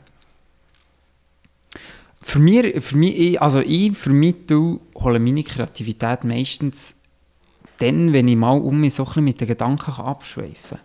Für 2.20 2.38
mich, 2.38 2.82
für 2.84 2.96
mich 2.96 3.18
ich- 3.18 3.40
also 3.42 3.60
ich 3.60 3.96
vermittle, 3.96 4.78
hole 4.96 5.18
meine 5.18 5.42
Kreativität 5.42 6.22
meistens 6.24 6.96
dann, 7.78 8.12
wenn 8.12 8.28
ich 8.28 8.36
mal 8.36 8.58
um 8.58 8.80
mich 8.80 8.94
so 8.94 9.02
ein 9.02 9.06
bisschen 9.06 9.24
mit 9.24 9.40
den 9.40 9.48
Gedanken 9.48 9.92
abschweifen 9.92 10.78
kann. 10.78 10.80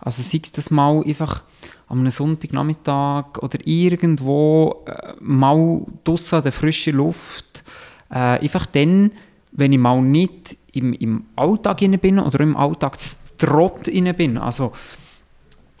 Also 0.00 0.22
sei 0.22 0.40
es 0.42 0.52
das 0.52 0.70
mal 0.70 1.02
einfach 1.04 1.42
am 1.88 2.08
Sonntagnachmittag 2.08 3.38
oder 3.38 3.58
irgendwo 3.64 4.84
äh, 4.86 5.14
mal 5.20 5.80
draussen 6.04 6.36
an 6.36 6.42
der 6.42 6.52
frischen 6.52 6.96
Luft. 6.96 7.64
Äh, 8.10 8.40
einfach 8.40 8.66
dann, 8.66 9.12
wenn 9.52 9.72
ich 9.72 9.78
mal 9.78 10.02
nicht 10.02 10.56
im, 10.72 10.92
im 10.92 11.24
Alltag 11.36 11.78
bin 12.00 12.18
oder 12.18 12.40
im 12.40 12.56
Alltagstrott 12.56 13.84
bin. 14.16 14.36
Also 14.38 14.72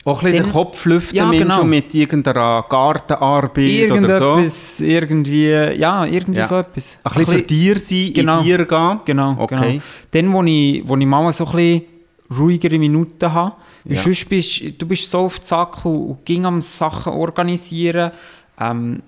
Auch 0.06 0.22
ein 0.22 0.26
bisschen 0.32 0.44
den 0.44 0.52
Kopf 0.52 0.84
lüften 0.84 1.16
Ja, 1.16 1.30
genau. 1.30 1.64
mit 1.64 1.94
irgendeiner 1.94 2.64
Gartenarbeit 2.68 3.90
oder 3.90 4.18
so. 4.18 4.24
Irgendetwas, 4.36 4.80
irgendwie, 4.80 5.50
ja, 5.78 6.04
irgendwie 6.04 6.40
Ja. 6.40 6.46
so 6.46 6.58
etwas. 6.58 6.98
Ein 7.02 7.12
bisschen 7.14 7.26
für 7.38 7.42
dir 7.42 7.78
sein, 7.78 8.12
Genau. 8.12 8.38
in 8.40 8.44
dir 8.44 8.64
gehen. 8.66 9.00
Genau, 9.06 9.36
Okay. 9.38 9.56
genau. 9.72 9.82
Dann, 10.10 10.32
wo 10.32 10.42
ich, 10.42 10.86
wo 10.88 10.96
ich 10.96 11.06
mal 11.06 11.32
so 11.32 11.46
ein 11.46 11.52
bisschen 11.52 11.82
ruhigere 12.38 12.78
Minuten 12.78 13.32
habe, 13.32 13.54
Ja. 13.84 13.96
sonst 13.96 14.28
bist 14.28 14.62
du 14.78 14.86
bist 14.86 15.10
so 15.10 15.20
auf 15.20 15.38
die 15.40 15.46
Sache 15.46 15.88
und, 15.88 16.08
und 16.10 16.24
ging 16.26 16.44
am 16.44 16.60
Sachen 16.60 17.12
organisieren, 17.14 18.10
ähm, 18.60 19.02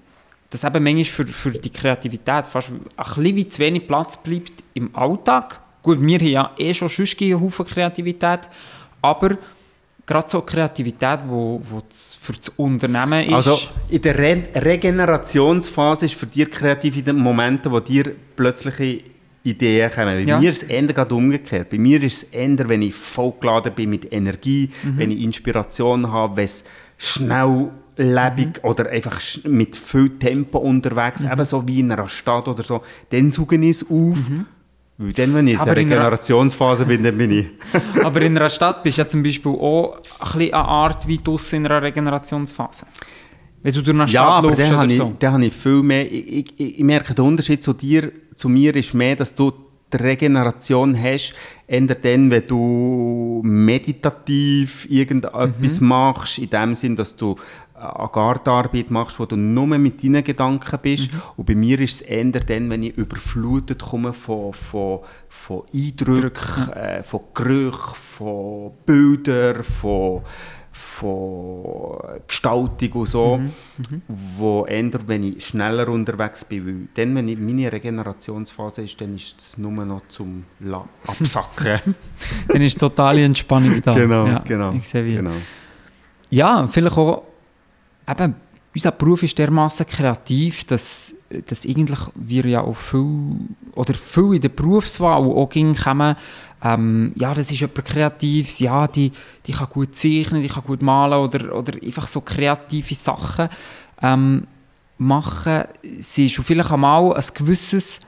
dass 0.50 0.64
eben 0.64 0.82
manchmal 0.82 1.04
für, 1.04 1.26
für 1.26 1.50
die 1.50 1.70
Kreativität 1.70 2.46
fast 2.46 2.70
ein 2.70 2.80
bisschen 3.04 3.36
wie 3.36 3.48
zu 3.48 3.58
wenig 3.58 3.86
Platz 3.86 4.16
bleibt 4.16 4.64
im 4.74 4.94
Alltag. 4.94 5.60
Gut, 5.82 6.00
wir 6.00 6.18
haben 6.18 6.26
ja 6.26 6.50
eh 6.56 6.72
schon 6.72 6.88
sonst 6.88 7.20
einen 7.20 7.40
Haufen 7.40 7.66
Kreativität, 7.66 8.40
aber 9.02 9.36
gerade 10.06 10.28
so 10.30 10.40
Kreativität, 10.42 11.20
wo, 11.26 11.60
wo 11.68 11.82
für 12.20 12.32
das 12.32 12.48
Unternehmen 12.56 13.24
ist, 13.26 13.32
Also 13.32 13.58
in 13.88 14.00
der 14.02 14.16
Re 14.16 14.42
Regenerationsphase 14.54 16.06
ist 16.06 16.14
für 16.14 16.26
dich 16.26 16.50
kreativ 16.50 16.96
in 16.96 17.04
den 17.04 17.16
Momenten, 17.16 17.70
wo 17.72 17.80
dir 17.80 18.14
plötzliche 18.36 19.02
Ideen 19.42 19.90
kommen. 19.90 20.06
Bei 20.16 20.20
Ja. 20.20 20.40
mir 20.40 20.50
ist 20.50 20.62
es 20.64 20.68
eher 20.68 20.82
gerade 20.86 21.14
umgekehrt. 21.14 21.70
Bei 21.70 21.78
mir 21.78 22.02
ist 22.02 22.16
es 22.16 22.22
eher, 22.24 22.68
wenn 22.68 22.82
ich 22.82 22.94
vollgeladen 22.94 23.72
bin 23.74 23.90
mit 23.90 24.12
Energie, 24.12 24.70
Mhm. 24.82 24.98
wenn 24.98 25.10
ich 25.10 25.20
Inspiration 25.22 26.10
habe, 26.10 26.36
wenn 26.38 26.44
es 26.46 26.64
schnell 26.98 27.70
lebig 27.96 28.46
Mhm. 28.62 28.68
oder 28.70 28.90
einfach 28.90 29.20
mit 29.44 29.76
viel 29.76 30.10
Tempo 30.18 30.58
unterwegs, 30.58 31.22
eben 31.22 31.44
so 31.44 31.66
wie 31.66 31.80
in 31.80 31.92
einer 31.92 32.08
Stadt 32.08 32.48
oder 32.48 32.62
so, 32.62 32.82
dann 33.10 33.30
suche 33.30 33.56
ich 33.56 33.70
es 33.70 33.82
auf. 33.90 34.18
Weil 34.98 35.12
dann, 35.12 35.34
wenn 35.34 35.46
ich 35.46 35.54
in. 35.54 35.60
Aber 35.60 35.74
der 35.74 35.82
in 35.82 35.88
Regenerationsphase 35.92 36.86
bin, 36.86 37.02
dann 37.02 37.18
bin 37.18 37.30
ich... 37.30 37.46
aber 38.04 38.22
in 38.22 38.36
einer 38.36 38.48
Stadt 38.48 38.82
bist 38.82 38.96
du 38.98 39.02
ja 39.02 39.08
zum 39.08 39.22
Beispiel 39.22 39.52
auch 39.52 39.96
ein 39.96 40.02
bisschen 40.02 40.40
eine 40.54 40.54
Art 40.54 41.06
wie 41.06 41.18
draussen 41.18 41.56
in 41.56 41.66
einer 41.66 41.82
Regenerationsphase. 41.82 42.86
Wenn 43.62 43.72
du 43.74 43.82
durch 43.82 43.94
eine 43.94 44.04
Ja, 44.04 44.08
Stadt 44.08 44.28
aber 44.28 44.48
läufst 44.48 44.62
dann 44.62 44.68
oder 44.70 44.78
habe 44.78 44.90
ich, 44.92 44.96
so. 44.96 45.12
dann 45.18 45.32
habe 45.34 45.44
ich 45.46 45.52
viel 45.54 45.82
mehr. 45.82 46.10
Ich, 46.10 46.54
ich, 46.58 46.78
ich 46.78 46.84
merke, 46.84 47.14
der 47.14 47.24
Unterschied 47.24 47.62
zu 47.62 47.72
dir, 47.72 48.10
zu 48.34 48.48
mir 48.48 48.74
ist 48.74 48.94
mehr, 48.94 49.16
dass 49.16 49.34
du 49.34 49.52
die 49.92 49.96
Regeneration 49.98 51.00
hast, 51.00 51.34
eher 51.68 51.80
dann, 51.82 52.30
wenn 52.30 52.46
du 52.46 53.40
meditativ 53.44 54.86
irgendetwas 54.90 55.80
Mhm. 55.80 55.86
machst, 55.88 56.38
in 56.38 56.50
dem 56.50 56.74
Sinn, 56.74 56.96
dass 56.96 57.16
du 57.16 57.36
Gartenarbeit 58.12 58.90
machst, 58.90 59.18
wo 59.18 59.26
du 59.26 59.36
nur 59.36 59.66
mit 59.66 60.02
deinen 60.02 60.24
Gedanken 60.24 60.78
bist. 60.80 61.12
Mhm. 61.12 61.22
Und 61.36 61.46
bei 61.46 61.54
mir 61.54 61.80
ist 61.80 62.00
es 62.00 62.02
eher 62.02 62.24
dann, 62.24 62.70
wenn 62.70 62.82
ich 62.82 62.96
überflutet 62.96 63.82
komme 63.82 64.12
von, 64.12 64.52
von, 64.52 65.00
von 65.28 65.62
Eindrücken, 65.74 66.72
äh, 66.72 67.02
von 67.02 67.20
Gerüchen, 67.34 67.94
von 67.94 68.72
Bildern, 68.86 69.62
von, 69.64 70.22
von 70.72 71.98
Gestaltung 72.26 72.92
und 72.92 73.06
so, 73.06 73.40
wo 74.08 74.64
eher, 74.66 74.90
wenn 75.06 75.24
ich 75.24 75.46
schneller 75.46 75.88
unterwegs 75.88 76.44
bin, 76.44 76.66
weil 76.66 76.88
dann, 76.94 77.14
wenn 77.14 77.28
ich 77.28 77.38
meine 77.38 77.70
Regenerationsphase 77.70 78.82
ist, 78.82 79.00
dann 79.00 79.14
ist 79.14 79.38
es 79.38 79.58
nur 79.58 79.72
noch 79.84 80.02
zum 80.08 80.44
La 80.60 80.86
Absacken. 81.06 81.80
Dann 82.48 82.62
ist 82.62 82.78
totale 82.78 83.22
Entspannung 83.24 83.80
da. 83.82 83.92
genau, 83.92 84.26
ja, 84.26 84.38
genau. 84.40 84.72
Ich 84.72 84.88
sehe 84.88 85.04
wie. 85.04 85.14
genau. 85.14 85.32
Ja, 86.30 86.66
vielleicht 86.66 86.96
auch, 86.96 87.22
eben, 88.08 88.34
unser 88.74 88.90
Beruf 88.92 89.22
ist 89.22 89.38
dermaßen 89.38 89.86
kreativ, 89.86 90.64
dass, 90.64 91.14
dass 91.46 91.64
eigentlich 91.64 91.98
wir 92.14 92.44
ja 92.46 92.60
auch 92.60 92.76
viel, 92.76 93.36
oder 93.72 93.94
viel 93.94 94.34
in 94.34 94.40
der 94.40 94.50
Berufswahl 94.50 95.22
auch 95.22 95.48
kommen, 95.48 96.16
ähm, 96.62 97.12
ja, 97.14 97.32
das 97.32 97.50
ist 97.50 97.60
jemand 97.60 97.84
Kreatives, 97.84 98.58
ja, 98.58 98.86
die, 98.86 99.12
die 99.46 99.52
kann 99.52 99.68
gut 99.68 99.96
zeichnen, 99.96 100.42
die 100.42 100.48
kann 100.48 100.64
gut 100.64 100.82
malen 100.82 101.18
oder, 101.18 101.54
oder 101.54 101.74
einfach 101.82 102.06
so 102.06 102.20
kreative 102.20 102.94
Sachen 102.94 103.48
ähm, 104.02 104.46
machen. 104.98 105.64
Sie 106.00 106.26
ist 106.26 106.36
vielleicht 106.36 106.72
einmal 106.72 107.14
ein 107.14 107.24
gewisses 107.34 108.00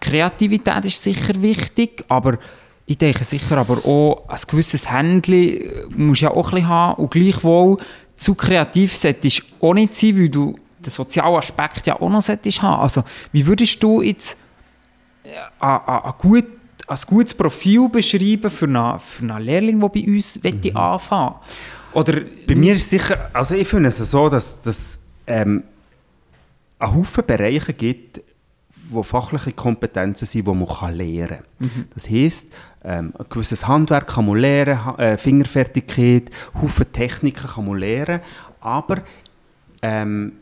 Kreativität 0.00 0.84
ist 0.84 1.02
sicher 1.02 1.40
wichtig, 1.42 2.04
aber 2.08 2.38
ich 2.84 2.98
denke 2.98 3.24
sicher 3.24 3.58
aber 3.58 3.78
auch, 3.84 4.28
ein 4.28 4.40
gewisses 4.46 4.90
Händchen 4.90 5.88
musst 5.96 6.22
du 6.22 6.26
ja 6.26 6.30
auch 6.30 6.48
ein 6.48 6.54
bisschen 6.54 6.68
haben 6.68 7.02
und 7.02 7.10
gleichwohl 7.10 7.78
zu 8.16 8.34
kreativ 8.34 8.96
solltest 8.96 9.42
auch 9.60 9.74
nicht 9.74 9.94
sein, 9.94 10.18
weil 10.18 10.28
du 10.28 10.58
den 10.78 10.90
sozialen 10.90 11.36
Aspekt 11.36 11.86
ja 11.86 12.00
auch 12.00 12.08
noch 12.08 12.22
solltest 12.22 12.62
haben. 12.62 12.82
Also 12.82 13.04
wie 13.32 13.46
würdest 13.46 13.82
du 13.82 14.02
jetzt 14.02 14.36
äh, 15.24 15.28
ein, 15.60 15.80
ein, 15.86 16.04
ein, 16.04 16.14
gut, 16.18 16.46
ein 16.86 16.98
gutes 17.06 17.34
Profil 17.34 17.88
beschreiben 17.88 18.50
für 18.50 18.66
einen, 18.66 18.98
für 19.00 19.22
einen 19.24 19.42
Lehrling, 19.42 19.80
der 19.80 19.88
bei 19.88 20.04
uns 20.06 20.40
mhm. 20.42 20.76
anfangen 20.76 21.34
Oder 21.92 22.20
Bei 22.46 22.54
mir 22.54 22.74
ist 22.74 22.84
es 22.84 22.90
sicher, 22.90 23.30
also 23.32 23.54
ich 23.54 23.68
finde 23.68 23.88
es 23.88 23.98
so, 23.98 24.28
dass 24.28 24.60
es 24.64 24.98
ähm, 25.26 25.64
einen 26.78 26.94
Haufen 26.94 27.24
Bereiche 27.26 27.72
gibt, 27.72 28.20
wo 28.90 29.02
fachliche 29.02 29.52
Kompetenzen 29.52 30.26
sind, 30.26 30.46
die 30.46 30.52
man 30.54 30.66
kann 30.66 30.94
lernen 30.94 31.42
kann. 31.58 31.88
Das 31.94 32.08
heisst, 32.08 32.48
ähm, 32.84 33.12
ein 33.18 33.26
gewisses 33.28 33.66
Handwerk 33.66 34.08
kann 34.08 34.26
man 34.26 34.36
lernen, 34.36 34.98
äh, 34.98 35.18
Fingerfertigkeit, 35.18 36.30
Haufen 36.60 36.92
Techniken 36.92 37.46
kann 37.46 37.66
man 37.66 37.78
lernen, 37.78 38.20
aber 38.60 39.02
ähm, 39.82 40.32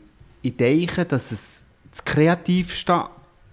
ich 0.41 0.55
denke, 0.55 1.05
dass 1.05 1.31
es 1.31 1.65
das 1.89 2.05
Kreativste 2.05 3.05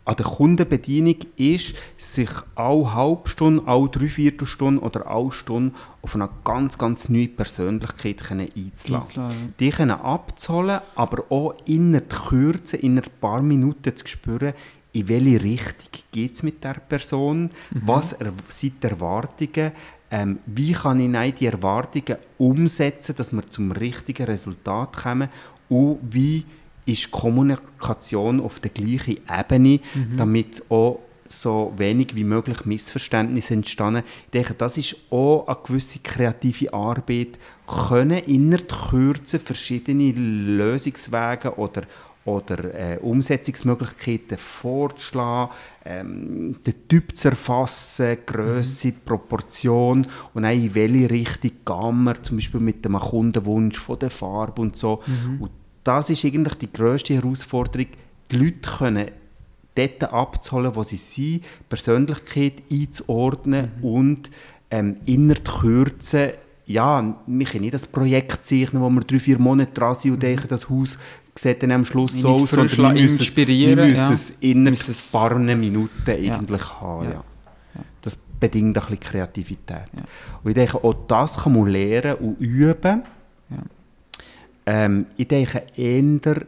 an 0.05 0.17
der 0.17 0.27
Kundenbedienung 0.27 1.17
ist, 1.37 1.75
sich 1.97 2.31
alle 2.57 2.93
halbe 2.93 3.29
Stunde, 3.29 3.63
alle 3.67 3.89
dreiviertel 3.89 4.47
Stunde 4.47 4.83
oder 4.83 5.07
alle 5.07 5.31
Stunde 5.31 5.75
auf 6.03 6.17
eine 6.17 6.29
ganz, 6.43 6.77
ganz 6.77 7.09
neue 7.09 7.29
Persönlichkeit 7.29 8.19
können 8.19 8.49
einzulassen. 8.57 9.23
Einzulassen, 9.23 9.55
Die 9.61 9.71
können 9.71 9.93
abzuholen, 9.93 10.81
aber 10.97 11.25
auch 11.31 11.55
in 11.67 11.93
der 11.93 12.03
Kürze, 12.03 12.77
in 12.79 12.99
ein 12.99 13.05
paar 13.21 13.43
Minuten 13.43 13.97
zu 13.97 14.09
spüren, 14.09 14.55
in 14.93 15.09
welche 15.09 15.43
Richtung 15.43 16.03
geht 16.11 16.35
es 16.35 16.43
mit 16.43 16.63
der 16.63 16.75
Person, 16.75 17.51
was 17.71 18.13
er, 18.13 18.33
sind 18.49 18.83
die 18.83 18.87
Erwartungen, 18.89 19.73
ähm, 20.11 20.39
wie 20.45 20.73
kann 20.73 21.01
ich 21.01 21.11
dann 21.11 21.35
die 21.35 21.47
Erwartungen 21.47 22.19
umsetzen, 22.37 23.17
dass 23.17 23.33
wir 23.33 23.49
zum 23.49 23.73
richtigen 23.73 24.27
Resultat 24.27 24.95
kommen? 24.95 25.29
Und 25.71 25.99
wie 26.11 26.45
ist 26.85 27.11
Kommunikation 27.11 28.41
auf 28.41 28.61
der 28.61 28.71
gleichen 28.71 29.19
Ebene, 29.31 29.81
damit 30.17 30.63
auch 30.69 30.99
so 31.29 31.73
wenig 31.77 32.15
wie 32.15 32.25
möglich 32.25 32.65
Missverständnisse 32.67 33.55
entstehen. 33.55 34.03
Ich 34.27 34.31
denke, 34.33 34.55
das 34.55 34.77
ist 34.77 34.97
auch 35.11 35.47
eine 35.47 35.57
gewisse 35.65 36.01
kreative 36.01 36.73
Arbeit, 36.73 37.39
können 37.67 38.19
in 38.25 38.51
der 38.51 38.61
Kürze 38.61 39.39
verschiedene 39.39 40.13
Lösungswege 40.13 41.57
oder, 41.57 41.83
oder 42.25 42.75
äh, 42.75 42.99
Umsetzungsmöglichkeiten 42.99 44.39
vorzuschlagen, 44.39 45.53
ähm, 45.85 46.57
den 46.65 46.89
Typ 46.89 47.17
zu 47.17 47.31
erfassen, 47.31 48.19
Größe, 48.25 48.93
Proportion 49.05 50.07
und 50.35 50.45
auch 50.45 50.51
in 50.51 50.75
welche 50.75 51.11
Richtung 51.11 51.51
gehen 51.65 52.05
wir, 52.05 52.23
zum 52.23 52.37
Beispiel 52.37 52.61
mit 52.61 52.85
dem 52.85 52.99
Kundenwunsch 52.99 53.79
von 53.79 53.99
der 53.99 54.11
Farbe 54.11 54.63
und 54.63 54.77
so. 54.77 55.03
Und 55.41 55.51
das 55.83 56.11
ist 56.11 56.25
eigentlich 56.25 56.55
die 56.55 56.73
grösste 56.73 57.15
Herausforderung, 57.15 57.89
die 58.31 58.37
Leute 58.37 58.71
können 58.79 59.11
dort 59.75 60.05
abzuholen, 60.05 60.75
wo 60.75 60.83
sie 60.85 60.97
sind, 60.97 61.43
Persönlichkeit 61.69 62.63
einzuordnen 62.71 63.73
und 63.83 64.31
ähm, 64.71 64.97
in 65.07 65.29
der 65.29 65.39
Kürze, 65.39 66.35
ja, 66.67 67.15
wir 67.27 67.47
können 67.47 67.63
nicht 67.63 67.75
das 67.75 67.87
Projekt 67.87 68.45
zeichnen, 68.45 68.83
wo 68.83 68.89
wir 68.91 69.01
drei, 69.03 69.19
vier 69.19 69.39
Monate 69.39 69.73
dran 69.73 69.95
sind 69.95 70.13
und 70.13 70.23
denken, 70.23 70.47
das 70.49 70.69
Haus 70.71 70.99
sieht 71.35 71.63
dann 71.63 71.73
am 71.73 71.85
Schluss 71.85 72.13
so 72.13 72.29
aus, 72.29 72.51
sondern 72.51 72.71
wir 72.79 73.03
müssen, 73.03 73.07
es- 73.17 73.19
inspirieren, 73.21 73.77
wir 73.79 73.87
müssen 73.87 73.97
ja. 74.07 74.13
es 74.13 74.31
in 74.41 74.59
ein 74.67 74.71
Müssen 74.71 74.91
es- 74.93 75.11
paar 75.13 75.39
Minuten 75.39 76.11
eigentlich 76.11 76.81
haben. 76.81 77.11
Ja. 77.11 77.25
Das 78.03 78.17
bedingt 78.17 78.69
ein 78.69 78.73
bisschen 78.81 79.01
Kreativität. 79.01 79.85
Und 80.43 80.51
ich 80.51 80.55
denke, 80.55 80.83
auch 80.83 80.95
das 81.09 81.39
kann 81.43 81.53
man 81.55 81.67
lernen 81.69 82.15
und 82.17 82.41
üben. 82.41 83.03
Ähm, 84.67 85.07
ich 85.17 85.27
denke, 85.29 85.63
eher 85.77 86.03
die 86.03 86.41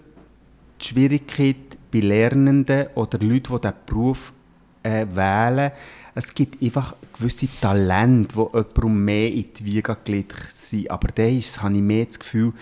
Schwierigkeit 0.81 1.57
bei 1.93 2.01
Lernenden 2.01 2.87
oder 2.95 3.19
Leuten, 3.19 3.53
die 3.55 3.61
diesen 3.61 3.75
Beruf 3.87 4.33
äh, 4.85 5.07
wählen, 5.11 5.73
es 6.15 6.33
gibt 6.33 6.63
einfach 6.63 6.95
gewisse 7.19 7.49
Talente, 7.61 8.35
die 8.37 8.57
jemandem 8.57 9.05
mehr 9.05 9.33
in 9.33 9.53
die 9.53 9.65
Wiege 9.65 9.97
gelegt 10.05 10.57
sind. 10.57 10.91
Aber 10.91 11.09
da 11.09 11.25
habe 11.25 11.75
ich 11.75 11.83
mehr 11.83 12.05
das 12.05 12.21
Gefühl, 12.21 12.53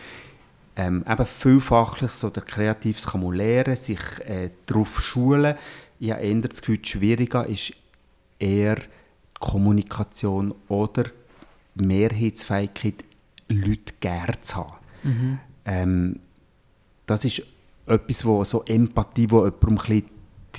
ähm, 0.74 1.04
eben 1.06 1.26
viel 1.26 1.60
Fachliches 1.60 2.24
oder 2.24 2.40
Kreatives 2.40 3.06
kann 3.06 3.22
man 3.22 3.34
lernen, 3.34 3.76
sich 3.76 4.00
äh, 4.26 4.50
darauf 4.64 5.00
schulen. 5.02 5.56
Ich 6.00 6.10
habe 6.10 6.22
eher 6.22 6.40
das 6.40 6.60
Gefühl, 6.62 6.78
das 6.78 6.88
Schwierige 6.88 7.42
ist 7.42 7.74
eher 8.38 8.76
die 8.76 8.88
Kommunikation 9.38 10.54
oder 10.68 11.04
die 11.74 11.84
Mehrheitsfähigkeit, 11.84 13.04
Leute 13.48 13.92
gerne 14.00 14.40
zu 14.40 14.56
haben. 14.56 14.72
Ähm, 15.66 16.20
das 17.04 17.26
ist 17.26 17.42
etwas, 17.86 18.24
wo 18.24 18.42
so 18.44 18.64
Empathie, 18.64 19.30
wo 19.30 19.44
jemandem 19.44 19.68
ein 19.68 19.74
bisschen 19.76 20.04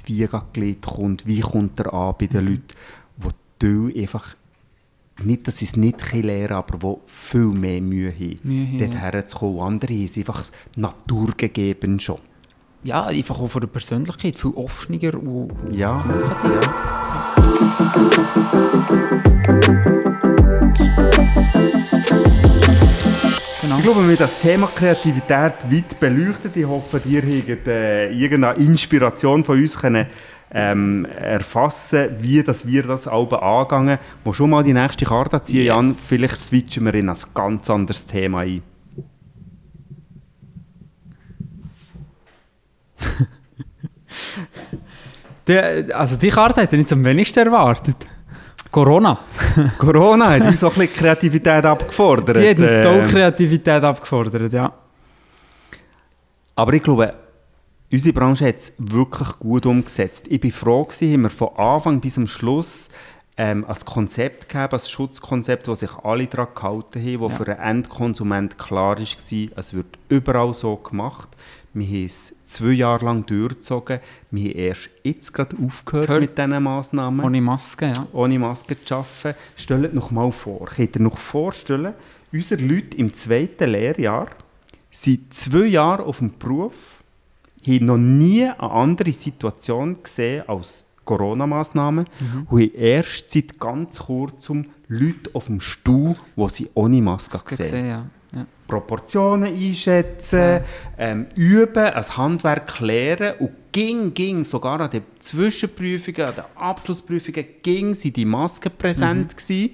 die 0.02 0.28
gelegt 0.54 0.86
kommt. 0.86 1.26
Wie 1.26 1.42
kommt 1.42 1.80
er 1.80 1.94
an 1.94 2.16
bei 2.18 2.28
den 2.28 2.46
Leuten, 2.46 2.68
wo 3.18 3.30
du 3.60 3.92
einfach 3.96 4.36
nicht, 5.24 5.48
dass 5.48 5.58
sie 5.60 5.66
es 5.66 5.76
nicht 5.76 6.14
lernen 6.14 6.54
aber 6.54 6.80
die 6.82 6.98
viel 7.08 7.48
mehr 7.48 7.82
Mühe 7.82 8.12
haben, 8.12 8.40
Mühe 8.44 8.80
dort 8.80 8.96
herzukommen. 8.96 9.60
Andere 9.60 9.94
haben 9.94 10.06
es 10.06 10.18
einfach 10.18 10.46
naturgegeben 10.76 12.00
schon. 12.00 12.20
Ja, 12.84 13.06
einfach 13.06 13.40
auch 13.40 13.48
von 13.48 13.62
der 13.62 13.68
Persönlichkeit 13.68 14.36
viel 14.36 14.52
offener 14.52 15.14
und 15.14 15.52
Ja, 15.72 16.04
ja. 16.44 17.04
Genau. 23.64 23.78
Ich 23.78 23.84
glaube, 23.84 24.02
wir 24.02 24.10
haben 24.10 24.18
das 24.18 24.40
Thema 24.40 24.68
Kreativität 24.76 25.54
weit 25.72 25.98
beleuchtet. 25.98 26.58
Ich 26.58 26.66
hoffe, 26.66 27.02
ihr 27.06 27.22
habt 27.22 27.68
äh, 27.68 28.12
irgendeine 28.12 28.60
Inspiration 28.60 29.46
von 29.46 29.58
uns 29.58 29.80
können, 29.80 30.06
ähm, 30.52 31.06
erfassen 31.06 32.10
wie 32.20 32.44
dass 32.44 32.68
wir 32.68 32.84
das 32.84 33.08
Alben 33.08 33.40
angegangen. 33.40 34.00
Wo 34.26 34.34
schon 34.34 34.50
mal 34.50 34.66
die 34.66 34.74
nächste 34.74 35.06
Karte 35.06 35.42
ziehen, 35.44 35.60
Yes. 35.60 35.68
Jan, 35.68 35.96
vielleicht 35.96 36.44
switchen 36.44 36.84
wir 36.84 36.94
in 36.96 37.08
ein 37.08 37.16
ganz 37.34 37.70
anderes 37.70 38.06
Thema 38.06 38.40
ein. 38.40 38.62
Die, 45.48 45.58
also 45.94 46.16
die 46.18 46.30
Karte 46.30 46.62
hätte 46.62 46.76
ich 46.76 46.82
nicht 46.82 46.92
am 46.94 47.04
wenigsten 47.04 47.40
erwartet. 47.40 47.98
Corona. 48.74 49.20
Corona 49.78 50.32
hat 50.32 50.42
uns 50.48 50.64
auch 50.64 50.76
ein 50.76 50.82
bisschen 50.88 50.96
Kreativität 50.98 51.64
abgefordert. 51.64 52.38
Die 52.38 52.50
hat 52.50 52.58
uns 52.58 52.72
äh, 52.72 52.84
tolle 52.84 53.08
Kreativität 53.08 53.84
abgefordert, 53.84 54.52
ja. 54.52 54.74
Aber 56.56 56.74
ich 56.74 56.82
glaube, 56.82 57.14
unsere 57.92 58.14
Branche 58.14 58.48
hat 58.48 58.58
es 58.58 58.74
wirklich 58.80 59.30
gut 59.38 59.68
umgesetzt. 59.68 60.26
Ich 60.28 60.44
war 60.44 60.50
froh, 60.52 60.84
gewesen, 60.86 61.14
haben 61.14 61.22
wir 61.22 61.30
von 61.30 61.50
Anfang 61.56 62.02
bis 62.02 62.16
zum 62.16 62.26
Schluss 62.26 62.90
ähm, 63.38 63.64
ein 63.68 63.76
Konzept 63.86 64.50
gegeben, 64.50 64.74
ein 64.74 64.80
Schutzkonzept, 64.80 65.68
das 65.68 65.82
sich 65.82 65.92
alle 66.04 66.26
daran 66.26 66.48
gehalten 66.56 67.00
haben, 67.00 67.20
wo 67.20 67.30
Ja. 67.30 67.36
für 67.36 67.46
den 67.46 67.60
Endkonsument 67.60 68.58
klar 68.58 68.98
war, 68.98 69.56
es 69.56 69.74
wird 69.74 69.98
überall 70.10 70.54
so 70.56 70.76
gemacht. 70.78 71.30
Wir 71.76 71.86
haben 71.88 72.06
es 72.06 72.33
zwei 72.46 72.72
Jahre 72.74 73.06
lang 73.06 73.26
durchgezogen. 73.26 74.00
Wir 74.32 74.50
haben 74.52 74.58
erst 74.60 74.90
jetzt 75.04 75.34
gerade 75.34 75.56
aufgehört 75.66 76.08
Gehört. 76.08 76.22
mit 76.22 76.38
diesen 76.38 76.64
Massnahmen 76.64 77.26
Ohne 77.26 77.42
Maske, 77.42 77.88
ja. 77.96 78.08
ohne 78.14 78.40
Maske 78.40 78.76
zu 78.84 78.96
arbeiten. 78.96 79.38
Stellt 79.56 79.86
euch 79.86 79.94
noch 79.94 80.12
mal 80.12 80.32
vor, 80.32 80.66
könnt 80.66 80.96
ihr 80.96 81.02
noch 81.02 81.18
vorstellen, 81.18 81.94
unsere 82.32 82.62
Leute 82.62 82.98
im 82.98 83.14
zweiten 83.14 83.70
Lehrjahr 83.70 84.28
sind 84.92 85.34
zwei 85.34 85.66
Jahre 85.66 86.04
auf 86.04 86.20
dem 86.20 86.38
Beruf, 86.38 86.74
haben 87.66 87.86
noch 87.86 87.98
nie 87.98 88.44
eine 88.44 88.60
andere 88.60 89.12
Situation 89.12 89.98
gesehen 90.04 90.44
als 90.48 90.86
Corona-Massnahmen 91.06 92.06
Mhm. 92.20 92.48
und 92.50 92.62
haben 92.62 92.72
erst 92.76 93.32
seit 93.32 93.60
ganz 93.60 94.00
kurzem 94.00 94.66
Leute 94.88 95.32
auf 95.34 95.46
dem 95.48 95.60
Stuhl, 95.60 96.16
die 96.36 96.50
sie 96.50 96.70
ohne 96.76 97.02
Maske 97.02 97.32
Das 97.32 97.42
sehen. 97.42 97.58
gesehen, 97.58 97.88
ja. 97.88 98.06
Ja. 98.76 98.80
Proportionen 98.80 99.54
einschätzen, 99.54 100.62
ähm, 100.98 101.28
üben, 101.36 101.86
ein 101.86 102.18
Handwerk 102.18 102.80
lernen 102.80 103.34
und 103.40 103.52
ging, 103.72 104.14
ging, 104.14 104.44
sogar 104.44 104.80
an 104.80 104.90
den 104.90 105.04
Zwischenprüfungen, 105.20 106.28
an 106.28 106.36
den 106.36 106.44
Abschlussprüfungen, 106.56 107.46
ging 107.62 107.94
sie 107.94 108.12
die 108.12 108.26
Maske 108.26 108.70
präsent 108.70 109.36
gewesen. 109.36 109.72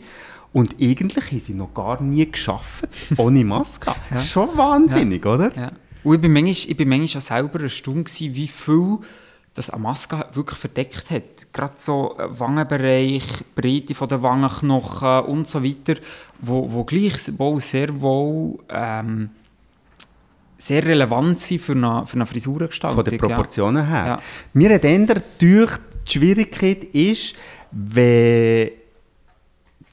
Und 0.52 0.76
eigentlich 0.82 1.32
haben 1.32 1.40
sie 1.40 1.54
noch 1.54 1.74
gar 1.74 2.02
nie 2.02 2.30
geschafft 2.30 2.88
ohne 3.18 3.44
Maske. 3.44 3.94
Ja. 4.12 4.18
Schon 4.18 4.50
wahnsinnig, 4.58 5.26
oder? 5.26 5.56
Ja. 5.56 5.72
Und 6.04 6.16
ich 6.16 6.22
bin 6.22 6.34
manchmal, 6.34 6.72
ich 6.72 6.78
bin 6.78 6.90
manchmal 6.90 7.22
auch 7.22 7.26
selber 7.26 7.60
gewesen, 7.60 8.36
wie 8.36 8.48
viel 8.48 8.98
das 9.60 9.70
eine 9.70 9.84
Maske 9.84 10.26
wirklich 10.34 10.58
verdeckt 10.58 11.12
hat. 11.12 11.52
Gerade 11.54 11.74
so 11.78 12.16
äh, 12.18 12.40
Wangenbereich, 12.40 13.24
Breite 13.56 13.94
von 13.94 14.08
der 14.08 14.24
Wangenknochen 14.24 15.26
und 15.26 15.50
so 15.50 15.64
weiter, 15.64 16.00
wo, 16.40 16.72
wo 16.72 16.84
gleichwohl 16.86 17.60
sehr 17.60 18.00
wohl 18.00 18.58
ähm, 18.70 19.32
sehr 20.58 20.86
relevant 20.86 21.40
sind 21.40 21.62
für 21.62 21.74
eine, 21.74 22.06
für 22.06 22.16
eine 22.16 22.26
Frisurengestaltung. 22.26 23.04
Von 23.04 23.06
den 23.06 23.20
Proportionen 23.20 23.86
her. 23.86 24.06
Ja. 24.06 24.20
Mir 24.54 24.76
hat 24.76 24.84
eher 24.84 25.22
durch 25.40 25.78
die 26.08 26.12
Schwierigkeit 26.12 26.84
ist, 26.86 27.36
wenn 27.72 28.72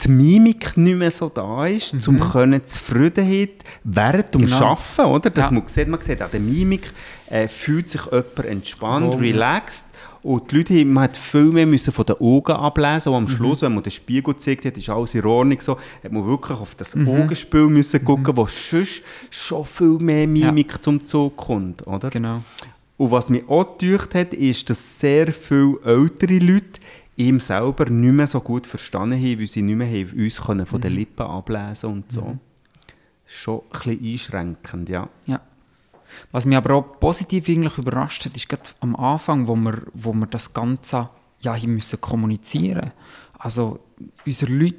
die 0.05 0.09
Mimik 0.11 0.77
nicht 0.77 0.97
mehr 0.97 1.11
so 1.11 1.29
da 1.31 1.67
ist, 1.67 2.01
zum 2.03 2.21
können 2.21 2.65
Zufriedenheit 2.67 3.65
während 3.85 4.35
dem 4.35 4.43
Mhm. 4.43 4.47
Genau. 4.47 4.65
Arbeiten, 4.67 5.11
oder? 5.11 5.31
Das 5.31 5.47
Ja. 5.47 5.51
man 5.53 5.67
sieht, 5.67 5.89
man 5.89 6.01
sieht 6.01 6.21
an 6.21 6.31
der 6.31 6.41
Mimik 6.41 6.93
äh, 7.31 7.49
fühlt 7.49 7.89
sich 7.89 8.05
jemand 8.05 8.39
entspannt, 8.45 9.07
Wohl, 9.15 9.27
ja. 9.27 9.33
relaxed. 9.33 9.87
Und 10.23 10.51
die 10.51 10.57
Leute, 10.59 10.85
man 10.85 11.05
hat 11.05 11.17
viel 11.17 11.45
mehr 11.47 11.67
müssen 11.67 11.93
von 11.93 12.05
den 12.05 12.17
Augen 12.21 12.53
ablesen. 12.53 13.11
Und 13.11 13.15
am 13.17 13.23
Mhm. 13.25 13.29
Schluss, 13.29 13.63
wenn 13.63 13.75
man 13.75 13.83
den 13.85 13.91
Spiegel 13.93 14.35
gezeigt 14.35 14.65
hat, 14.65 14.77
ist 14.77 14.89
alles 14.91 15.15
in 15.15 15.25
Ordnung. 15.25 15.61
So, 15.61 15.79
hat 16.03 16.13
man 16.13 16.27
wirklich 16.27 16.59
auf 16.59 16.75
das 16.75 16.95
Mhm. 16.97 17.09
Augenspiel 17.09 17.67
müssen 17.69 18.05
gucken, 18.05 18.37
wo 18.37 18.47
sonst 18.47 19.03
schon 19.31 19.65
viel 19.65 19.99
mehr 19.99 20.27
Mimik 20.27 20.83
zum 20.83 21.05
Zug 21.07 21.37
kommt, 21.37 21.87
oder? 21.87 22.11
Genau. 22.11 22.43
Und 22.99 23.11
was 23.11 23.29
mich 23.31 23.49
auch 23.49 23.77
gedacht 23.79 24.15
hat, 24.15 24.35
ist, 24.35 24.69
dass 24.71 24.99
sehr 25.01 25.31
viele 25.33 25.79
ältere 25.85 26.39
Leute 26.39 26.81
ihm 27.17 27.41
selber 27.41 27.87
nicht 27.87 28.13
mehr 28.13 28.27
so 28.27 28.41
gut 28.41 28.67
verstanden 28.67 29.17
haben, 29.19 29.39
weil 29.41 29.47
sie 29.47 29.63
nicht 29.63 29.77
mehr 29.77 29.89
haben 29.89 30.19
uns 30.19 30.41
können 30.41 30.67
von 30.67 30.81
den 30.81 30.93
Mhm. 30.93 30.99
Lippen 30.99 31.27
ablesen 31.27 31.93
und 31.93 32.13
so. 32.13 32.39
Schon 33.25 33.61
ein 33.61 33.69
bisschen 33.71 34.05
einschränkend, 34.05 34.89
ja. 34.89 35.09
Ja. 35.27 35.41
Was 36.31 36.47
mich 36.47 36.57
aber 36.57 36.75
auch 36.75 37.01
positiv 37.01 37.49
eigentlich 37.49 37.79
überrascht 37.79 38.27
hat, 38.27 38.37
ist 38.37 38.49
gerade 38.49 38.63
am 38.81 38.95
Anfang, 38.95 39.49
wo 39.49 39.57
wir, 39.57 39.83
wo 39.93 40.13
wir 40.13 40.27
das 40.27 40.53
Ganze 40.55 41.09
ja 41.41 41.55
hier 41.55 41.69
müssen 41.69 42.01
kommunizieren. 42.01 42.93
Also 43.39 43.81
unsere 44.25 44.53
Leute, 44.53 44.77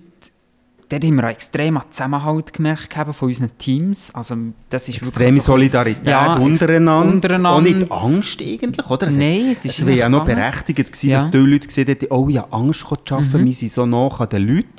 dort 0.90 1.04
haben 1.04 1.16
wir 1.16 1.24
einen 1.24 1.34
extremen 1.34 1.82
Zusammenhalt 1.90 2.54
gemerkt 2.54 2.90
gehabt 2.90 3.16
von 3.16 3.28
unseren 3.28 3.58
Teams. 3.58 4.10
Also 4.14 4.36
das 4.70 4.88
ist 4.90 5.02
Extreme 5.02 5.40
so- 5.40 5.48
Solidarität 5.54 6.08
Ja, 6.08 6.36
untereinander. 6.36 7.14
untereinander. 7.14 7.50
Auch 7.52 7.62
nicht 7.62 7.92
Angst 7.92 8.42
eigentlich, 8.42 8.90
oder? 8.90 9.10
Nein, 9.10 9.50
es 9.52 9.66
ist 9.66 9.80
es 9.80 9.86
wäre 9.86 9.98
ja 9.98 10.10
noch 10.10 10.24
berechtigt 10.26 10.92
gewesen, 10.92 11.10
Ja. 11.10 11.20
Mhm. 11.20 11.22
dass 11.24 11.32
die 11.32 11.38
Leute 11.38 11.68
gesehen 11.68 11.86
hätten, 11.88 12.08
oh, 12.10 12.28
ich 12.30 12.38
habe 12.38 12.54
Angst 12.54 12.86
zu 13.06 13.16
arbeiten, 13.16 13.46
wir 13.46 13.54
sind 13.54 13.72
so 13.72 13.86
nah 13.86 14.08
an 14.08 14.30
den 14.30 14.48
Leuten. 14.48 14.70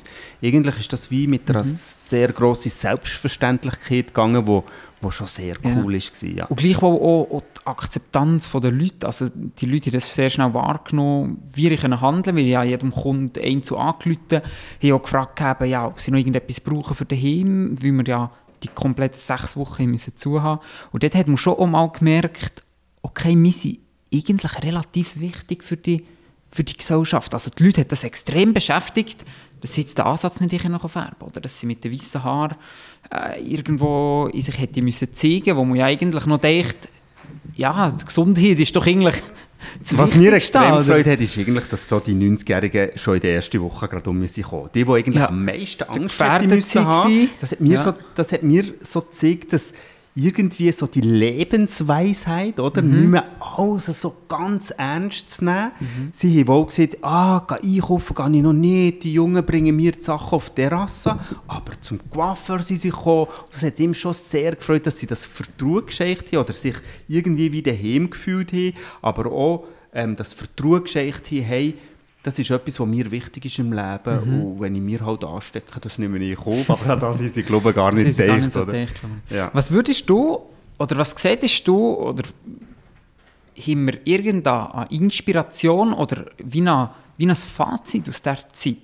Eigentlich 0.41 0.79
ist 0.79 0.93
das 0.93 1.11
wie 1.11 1.27
mit 1.27 1.47
Mhm. 1.49 1.55
einer 1.55 1.63
sehr 1.65 2.31
grossen 2.31 2.69
Selbstverständlichkeit 2.71 4.07
gegangen, 4.07 4.47
wo, 4.47 4.63
wo 5.01 5.11
schon 5.11 5.27
sehr 5.27 5.55
Ja. 5.63 5.75
cool 5.75 5.93
war. 5.93 6.29
Ja. 6.29 6.45
Und 6.45 6.57
gleichwohl 6.57 6.95
auch, 6.95 7.27
auch 7.31 7.41
die 7.41 7.67
Akzeptanz 7.67 8.49
der 8.51 8.71
Leute. 8.71 9.05
Also 9.07 9.29
die 9.29 9.65
Leute 9.65 9.87
haben 9.87 9.93
das 9.93 10.13
sehr 10.13 10.29
schnell 10.29 10.53
wahrgenommen, 10.53 11.41
wie 11.53 11.69
ich 11.69 11.83
handeln 11.83 12.23
kann, 12.23 12.35
weil 12.35 12.43
ich 12.43 12.49
ja 12.49 12.63
jedem 12.63 12.91
Kunden 12.91 13.41
einzeln 13.41 13.79
angerufen 13.79 14.25
habe. 14.31 14.43
auch 14.93 15.01
gefragt, 15.01 15.41
haben, 15.41 15.69
ja, 15.69 15.87
ob 15.87 15.99
sie 15.99 16.11
noch 16.11 16.17
irgendetwas 16.17 16.59
brauchen 16.59 16.95
für 16.95 17.05
daheim, 17.05 17.77
weil 17.81 17.91
wir 17.91 18.05
ja 18.05 18.31
die 18.63 18.67
kompletten 18.67 19.19
sechs 19.19 19.55
Wochen 19.55 19.85
müssen 19.85 20.17
zu 20.17 20.41
haben. 20.41 20.61
Und 20.91 21.03
dort 21.03 21.15
hat 21.15 21.27
man 21.27 21.37
schon 21.37 21.53
auch 21.53 21.67
mal 21.67 21.87
gemerkt, 21.89 22.63
okay, 23.01 23.35
wir 23.37 23.51
sind 23.51 23.79
eigentlich 24.13 24.63
relativ 24.63 25.19
wichtig 25.19 25.63
für 25.63 25.77
die, 25.77 26.05
für 26.51 26.63
die 26.63 26.75
Gesellschaft. 26.77 27.33
Also 27.33 27.51
die 27.57 27.63
Leute 27.63 27.81
hat 27.81 27.91
das 27.91 28.03
extrem 28.03 28.53
beschäftigt, 28.53 29.23
dass 29.61 29.73
sie 29.73 29.81
jetzt 29.81 29.97
den 29.97 30.05
Ansatz 30.05 30.39
nicht 30.39 30.63
noch 30.69 30.89
färben 30.89 31.21
oder 31.27 31.41
dass 31.41 31.59
sie 31.59 31.65
mit 31.65 31.83
den 31.83 31.91
weißen 31.91 32.23
Haaren 32.23 32.55
äh, 33.13 33.41
irgendwo 33.41 34.29
in 34.33 34.41
sich 34.41 34.57
hätte 34.59 34.81
müssen 34.81 35.13
zeigen, 35.13 35.55
wo 35.57 35.65
man 35.65 35.75
ja 35.77 35.85
eigentlich 35.85 36.25
noch 36.25 36.37
denkt, 36.37 36.89
ja, 37.55 37.91
die 37.91 38.05
Gesundheit 38.05 38.59
ist 38.59 38.75
doch 38.75 38.87
eigentlich 38.87 39.15
Was 39.91 40.15
mir 40.15 40.31
extrem 40.33 40.71
oder? 40.71 40.77
gefreut 40.77 41.05
hat, 41.05 41.19
ist 41.19 41.37
eigentlich, 41.37 41.65
dass 41.65 41.89
so 41.89 41.99
die 41.99 42.13
90-Jährigen 42.13 42.91
schon 42.97 43.15
in 43.15 43.21
der 43.21 43.35
ersten 43.35 43.61
Woche 43.61 43.89
gerade 43.89 44.09
um 44.09 44.17
mich 44.17 44.41
kommen. 44.41 44.69
Die, 44.73 44.85
die 44.85 44.91
eigentlich 44.91 45.15
Ja. 45.17 45.27
am 45.27 45.43
meisten 45.43 45.83
Angst 45.83 46.19
hätten 46.19 46.47
müssen 46.49 46.85
haben, 46.85 47.29
das 47.41 47.51
hat 47.51 47.59
mir, 47.59 47.73
Ja. 47.73 47.81
so, 47.83 47.93
das 48.15 48.31
hat 48.31 48.41
mir 48.43 48.63
so 48.81 49.01
gezeigt, 49.01 49.51
dass 49.51 49.73
irgendwie 50.15 50.71
so 50.71 50.87
die 50.87 51.01
Lebensweisheit, 51.01 52.59
oder? 52.59 52.81
Mhm. 52.81 52.99
Nicht 52.99 53.09
mehr 53.09 53.25
alles 53.39 53.85
so 53.85 54.15
ganz 54.27 54.71
ernst 54.71 55.31
zu 55.31 55.45
nehmen. 55.45 55.71
Mhm. 55.79 56.09
Sie 56.13 56.39
haben 56.39 56.47
wohl 56.47 56.65
gesagt, 56.65 56.97
ah, 57.01 57.45
geh 57.47 57.75
einkaufen 57.75 58.15
gehe 58.15 58.37
ich 58.37 58.43
noch 58.43 58.53
nicht, 58.53 59.03
die 59.03 59.13
Jungen 59.13 59.45
bringen 59.45 59.75
mir 59.75 59.91
die 59.91 60.01
Sachen 60.01 60.35
auf 60.35 60.49
die 60.49 60.61
Terrasse, 60.61 61.19
aber 61.47 61.79
zum 61.81 61.99
Coiffeur 62.09 62.61
sind 62.61 62.81
sie 62.81 62.89
gekommen. 62.89 63.27
Das 63.51 63.63
hat 63.63 63.79
ihm 63.79 63.93
schon 63.93 64.13
sehr 64.13 64.55
gefreut, 64.55 64.85
dass 64.85 64.99
sie 64.99 65.07
das 65.07 65.25
Vertrauen 65.25 65.85
geschenkt 65.85 66.31
haben 66.31 66.39
oder 66.39 66.53
sich 66.53 66.75
irgendwie 67.07 67.51
wie 67.51 67.61
daheim 67.61 68.09
gefühlt 68.09 68.51
haben, 68.51 68.73
aber 69.01 69.31
auch 69.31 69.65
ähm, 69.93 70.15
das 70.15 70.33
Vertrauen 70.33 70.83
geschenkt 70.83 71.31
haben, 71.31 71.41
hey, 71.41 71.75
das 72.29 72.39
ist 72.39 72.51
etwas, 72.51 72.79
was 72.79 72.87
mir 72.87 73.09
wichtig 73.09 73.45
ist 73.45 73.59
im 73.59 73.73
Leben 73.73 74.19
Mhm. 74.25 74.41
und 74.43 74.59
wenn 74.61 74.75
ich 74.75 74.81
mir 74.81 75.05
halt 75.05 75.23
anstecke, 75.23 75.79
das 75.79 75.97
nehme 75.97 76.17
ich 76.19 76.37
auf, 76.37 76.69
aber 76.69 76.95
das 76.95 77.19
ist 77.21 77.35
ich 77.41 77.45
glaube 77.45 77.73
gar 77.73 77.91
nicht 77.93 78.15
gar 78.17 78.51
so 78.51 78.65
dicht. 78.65 78.99
Ja. 79.29 79.49
Was 79.53 79.71
würdest 79.71 80.09
du, 80.09 80.39
oder 80.77 80.97
was 80.97 81.15
siehst 81.17 81.67
du, 81.67 81.93
oder 81.95 82.23
haben 83.57 83.85
wir 83.87 83.97
irgendeine 84.05 84.87
Inspiration 84.89 85.93
oder 85.93 86.25
wie 86.37 86.61
ein, 86.61 86.89
wie 87.17 87.27
ein 87.27 87.35
Fazit 87.35 88.07
aus 88.07 88.21
dieser 88.21 88.37
Zeit? 88.53 88.77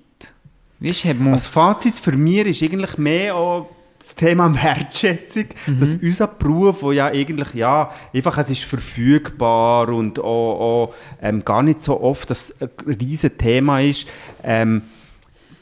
Weißt, 0.79 1.05
hat 1.05 1.19
man, 1.19 1.33
Als 1.33 1.47
Fazit 1.47 1.97
für 1.97 2.11
mich 2.11 2.47
ist 2.47 2.63
eigentlich 2.63 2.97
mehr 2.97 3.35
auch 3.35 3.69
das 4.05 4.15
Thema 4.15 4.53
Wertschätzung, 4.63 5.45
Mhm. 5.67 5.79
dass 5.79 5.93
unser 5.95 6.27
Beruf, 6.27 6.81
wo 6.81 6.91
ja 6.91 7.07
eigentlich, 7.07 7.53
ja, 7.53 7.91
einfach 8.13 8.37
es 8.37 8.49
ist 8.51 8.63
verfügbar 8.63 9.89
und 9.89 10.19
auch, 10.19 10.59
auch 10.89 10.93
ähm, 11.21 11.43
gar 11.43 11.63
nicht 11.63 11.81
so 11.83 11.99
oft 12.01 12.29
das 12.29 12.53
ein 12.59 12.69
riesen 12.99 13.37
Thema 13.37 13.81
ist, 13.81 14.07
ähm, 14.43 14.83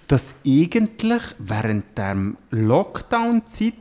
dass 0.08 0.36
eigentlich 0.46 1.24
während 1.40 1.98
der 1.98 2.18
Lockdown-Zeit 2.52 3.74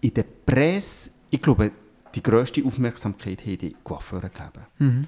in 0.00 0.14
der 0.14 0.24
Presse, 0.46 1.10
ich 1.30 1.40
glaube, 1.40 1.70
die 2.14 2.22
grösste 2.22 2.64
Aufmerksamkeit 2.64 3.42
haben 3.42 3.58
die 3.58 3.76
Coiffeure 3.84 4.30
gegeben. 4.30 5.06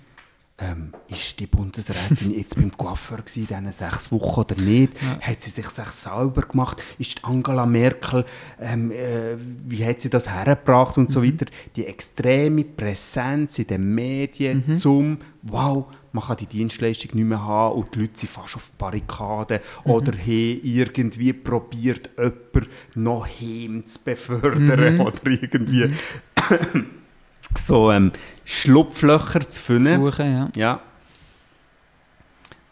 Ähm, 0.63 0.93
ist 1.09 1.41
die 1.41 1.47
Bundesrätin 1.47 2.33
jetzt 2.37 2.55
beim 2.55 2.71
Coiffeur 2.77 3.19
gewesen, 3.19 3.41
in 3.41 3.47
diesen 3.47 3.73
sechs 3.73 4.13
Wochen 4.13 4.41
oder 4.41 4.57
nicht? 4.57 4.93
Hat 5.21 5.41
sie 5.41 5.51
sich 5.51 5.67
sauber 5.67 6.43
gemacht? 6.43 6.83
Ist 6.99 7.25
Angela 7.25 7.65
Merkel, 7.65 8.27
ähm, 8.61 8.91
äh, 8.91 9.37
wie 9.67 9.85
hat 9.87 10.03
sie 10.03 10.11
das 10.11 10.29
hergebracht 10.29 10.99
und 10.99 11.11
so 11.11 11.25
weiter? 11.25 11.47
Die 11.77 11.87
extreme 11.87 12.65
Präsenz 12.65 13.59
in 13.59 13.69
den 13.69 13.95
Medien 13.95 14.75
zum, 14.75 15.19
wow, 15.43 15.87
man 16.13 16.25
kann 16.25 16.37
die 16.37 16.47
Dienstleistung 16.47 17.13
nicht 17.15 17.25
mehr 17.25 17.43
haben 17.43 17.77
und 17.77 17.95
die 17.95 18.01
Leute 18.01 18.19
sind 18.19 18.31
fast 18.31 18.57
auf 18.57 18.71
Barrikaden 18.73 19.61
oder 19.85 20.13
haben 20.13 20.61
irgendwie 20.63 21.33
probiert, 21.33 22.11
jemanden 22.19 22.71
noch 22.95 23.27
heim 23.27 23.87
zu 23.87 23.99
befördern 24.05 25.01
oder 25.07 25.21
irgendwie 25.25 25.91
so 27.55 27.91
ähm, 27.91 28.13
Schlupflöcher 28.53 29.41
zu 29.49 29.61
finden. 29.63 30.01
Suchen, 30.01 30.33
ja. 30.33 30.49
Ja. 30.57 30.81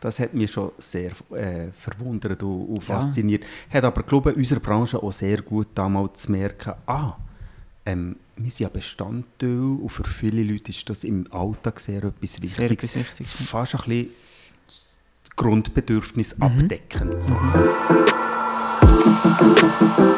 Das 0.01 0.19
hat 0.21 0.33
mich 0.35 0.51
schon 0.53 0.71
sehr 0.79 1.11
äh, 1.35 1.69
verwundert 1.73 2.43
und, 2.43 2.67
und 2.69 2.88
Ja. 2.88 3.01
fasziniert. 3.01 3.45
Hat 3.71 3.85
aber, 3.85 4.03
glaube 4.03 4.31
ich, 4.33 4.37
unserer 4.37 4.61
Branche 4.61 5.03
auch 5.03 5.12
sehr 5.12 5.43
gut 5.43 5.69
damals 5.75 6.23
zu 6.23 6.33
merken, 6.33 6.75
ah, 6.87 7.14
ähm, 7.85 8.17
wir 8.37 8.51
sind 8.51 8.61
ja 8.61 8.69
Bestandteil 8.69 9.49
und 9.81 9.88
für 9.91 10.05
viele 10.05 10.43
Leute 10.45 10.71
ist 10.71 10.88
das 10.88 11.03
im 11.05 11.27
Alltag 11.33 11.81
sehr 11.81 12.05
etwas 12.05 12.41
Wichtiges. 12.43 12.55
Sehr 12.57 12.71
etwas 12.71 12.95
Wichtiges. 12.95 13.33
Fast 13.49 13.75
ein 13.75 13.79
bisschen 13.88 14.11
Grundbedürfnis 15.37 16.37
Mhm. 16.37 16.43
abdeckend. 16.45 17.23
So. 17.25 17.37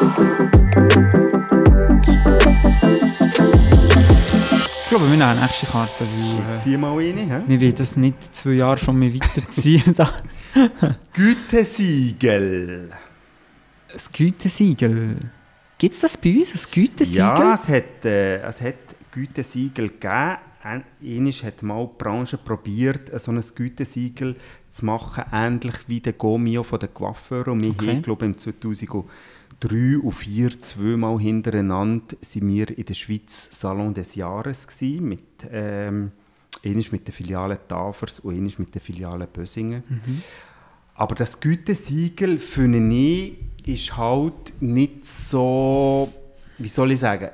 glaube, 4.91 5.05
wir 5.05 5.11
nehmen 5.11 5.21
eine 5.23 5.41
nächste 5.41 5.65
Karte, 5.67 6.05
weil 6.05 6.55
äh, 6.55 6.59
Zieh 6.59 6.77
mal 6.77 6.93
rein. 6.95 7.17
He? 7.17 7.47
wir 7.47 7.61
wollen 7.61 7.75
das 7.75 7.95
nicht 7.97 8.35
zwei 8.35 8.51
Jahre 8.51 8.77
schon 8.77 8.99
mehr 8.99 9.13
weiterziehen. 9.13 9.95
Gütesiegel. 11.13 12.89
Das 13.91 14.11
Gütesiegel. 14.11 15.17
Gibt 15.77 15.93
es 15.93 15.99
das 16.01 16.17
bei 16.17 16.35
uns, 16.37 16.51
das 16.51 16.69
Gütesiegel? 16.69 17.19
Ja, 17.25 17.53
es 17.53 17.67
hat, 17.67 18.05
äh, 18.05 18.37
es 18.41 18.61
hat 18.61 18.75
Gütesiegel 19.11 19.89
gegeben. 19.89 20.37
Ein- 20.63 20.83
Einmal 21.01 21.31
hat 21.33 21.63
mal 21.63 21.85
die 21.87 22.03
Branche 22.03 22.37
probiert, 22.37 23.19
so 23.19 23.31
ein 23.31 23.41
Gütesiegel 23.55 24.35
zu 24.69 24.85
machen, 24.85 25.23
ähnlich 25.31 25.73
wie 25.87 25.99
der 25.99 26.13
Gomio 26.13 26.63
von 26.63 26.79
den 26.79 26.93
Coiffeuren. 26.93 27.53
Und 27.53 27.63
wir 27.63 27.71
Okay. 27.71 27.87
haben, 27.87 28.01
glaube 28.03 28.25
ich, 28.25 28.31
im 28.31 28.37
2003 29.61 29.97
und 29.99 30.13
2004 30.13 30.59
zweimal 30.59 31.19
hintereinander 31.19 32.15
sind 32.21 32.47
wir 32.47 32.77
in 32.77 32.85
der 32.85 32.93
Schweiz 32.93 33.47
Salon 33.51 33.93
des 33.93 34.15
Jahres 34.15 34.67
gewesen, 34.67 35.07
mit, 35.07 35.21
ähm, 35.51 36.11
einmal 36.63 36.83
mit 36.91 37.07
der 37.07 37.13
Filiale 37.13 37.59
Tafers 37.67 38.19
und 38.21 38.35
einmal 38.35 38.51
mit 38.57 38.73
der 38.73 38.81
Filiale 38.81 39.27
Bösingen. 39.27 39.83
Aber 40.95 41.15
das 41.15 41.39
Gütesiegel, 41.39 42.39
finde 42.39 42.79
ich, 42.95 43.37
ist 43.65 43.95
halt 43.95 44.53
nicht 44.59 45.05
so, 45.05 46.11
wie 46.57 46.67
soll 46.67 46.91
ich 46.91 46.99
sagen, 46.99 47.29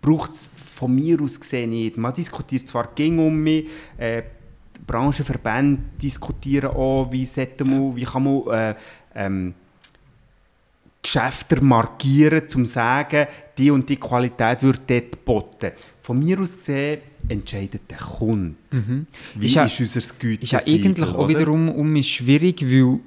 braucht 0.00 0.30
es 0.30 0.48
von 0.76 0.94
mir 0.94 1.20
aus 1.20 1.40
gesehen 1.40 1.70
nicht. 1.70 1.96
Man 1.96 2.14
diskutiert 2.14 2.66
zwar 2.66 2.88
ging 2.94 3.18
um 3.18 3.42
mich, 3.42 3.66
äh, 3.98 4.22
Branchenverbände 4.86 5.82
diskutieren 6.00 6.70
auch, 6.70 7.10
wie, 7.10 7.26
man, 7.64 7.96
wie 7.96 8.04
kann 8.04 8.22
man 8.22 8.42
äh, 8.48 8.74
ähm, 9.14 9.54
Geschäfte 11.04 11.62
markieren, 11.62 12.42
um 12.42 12.48
zu 12.48 12.64
sagen, 12.64 13.26
die 13.58 13.70
und 13.70 13.88
die 13.88 13.96
Qualität 13.96 14.62
wird 14.62 14.80
dort 14.90 15.12
geboten. 15.12 15.70
Von 16.02 16.18
mir 16.18 16.40
aus 16.40 16.56
gesehen 16.56 17.00
entscheidet 17.28 17.82
der 17.90 17.98
Kunde. 17.98 18.54
Wie 18.70 18.76
Mhm. 18.78 19.06
Ist 19.40 19.54
ja- 19.54 19.64
ist 19.66 19.78
unser 19.80 19.98
ist 19.98 20.18
Gütesiegel? 20.18 20.58
ja 20.66 20.74
eigentlich 20.74 21.08
auch 21.10 21.18
oder? 21.18 21.28
wiederum 21.28 21.68
um 21.68 22.02
schwierig, 22.02 22.62
weil 22.62 22.98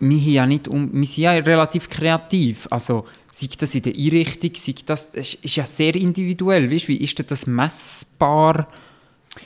wir, 0.00 0.32
ja 0.32 0.46
nicht 0.46 0.68
um, 0.68 0.92
wir 0.92 1.04
sind 1.06 1.24
ja 1.24 1.32
relativ 1.32 1.88
kreativ. 1.88 2.66
Also, 2.70 3.04
sei 3.32 3.48
das 3.58 3.74
in 3.74 3.82
der 3.82 3.94
Einrichtung, 3.94 4.50
sei 4.54 4.74
das, 4.86 5.08
es 5.12 5.34
ist 5.34 5.56
ja 5.56 5.64
sehr 5.66 5.94
individuell. 5.96 6.70
Weißt, 6.70 6.88
wie 6.88 6.96
ist 6.98 7.18
denn 7.18 7.26
das 7.28 7.46
messbar? 7.46 8.68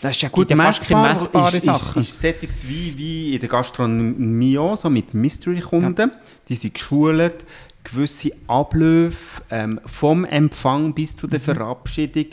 Das 0.00 0.16
ist 0.16 0.22
ja, 0.22 0.28
Gut, 0.28 0.50
ja 0.50 0.56
messbar 0.56 1.08
messbare 1.08 1.56
ist, 1.56 1.64
Sache. 1.64 2.00
Ist, 2.00 2.08
ist 2.08 2.20
Settings 2.20 2.68
wie, 2.68 2.96
wie 2.96 3.34
in 3.34 3.40
der 3.40 3.48
Gastronomie 3.48 4.58
auch, 4.58 4.76
so 4.76 4.90
mit 4.90 5.14
Mystery-Kunden. 5.14 6.12
Die 6.48 6.54
sind 6.56 6.74
geschult, 6.74 7.44
gewisse 7.84 8.30
Abläufe 8.46 9.42
ähm, 9.50 9.80
vom 9.86 10.24
Empfang 10.24 10.94
bis 10.94 11.16
zu 11.16 11.26
der 11.26 11.40
Verabschiedung, 11.40 12.26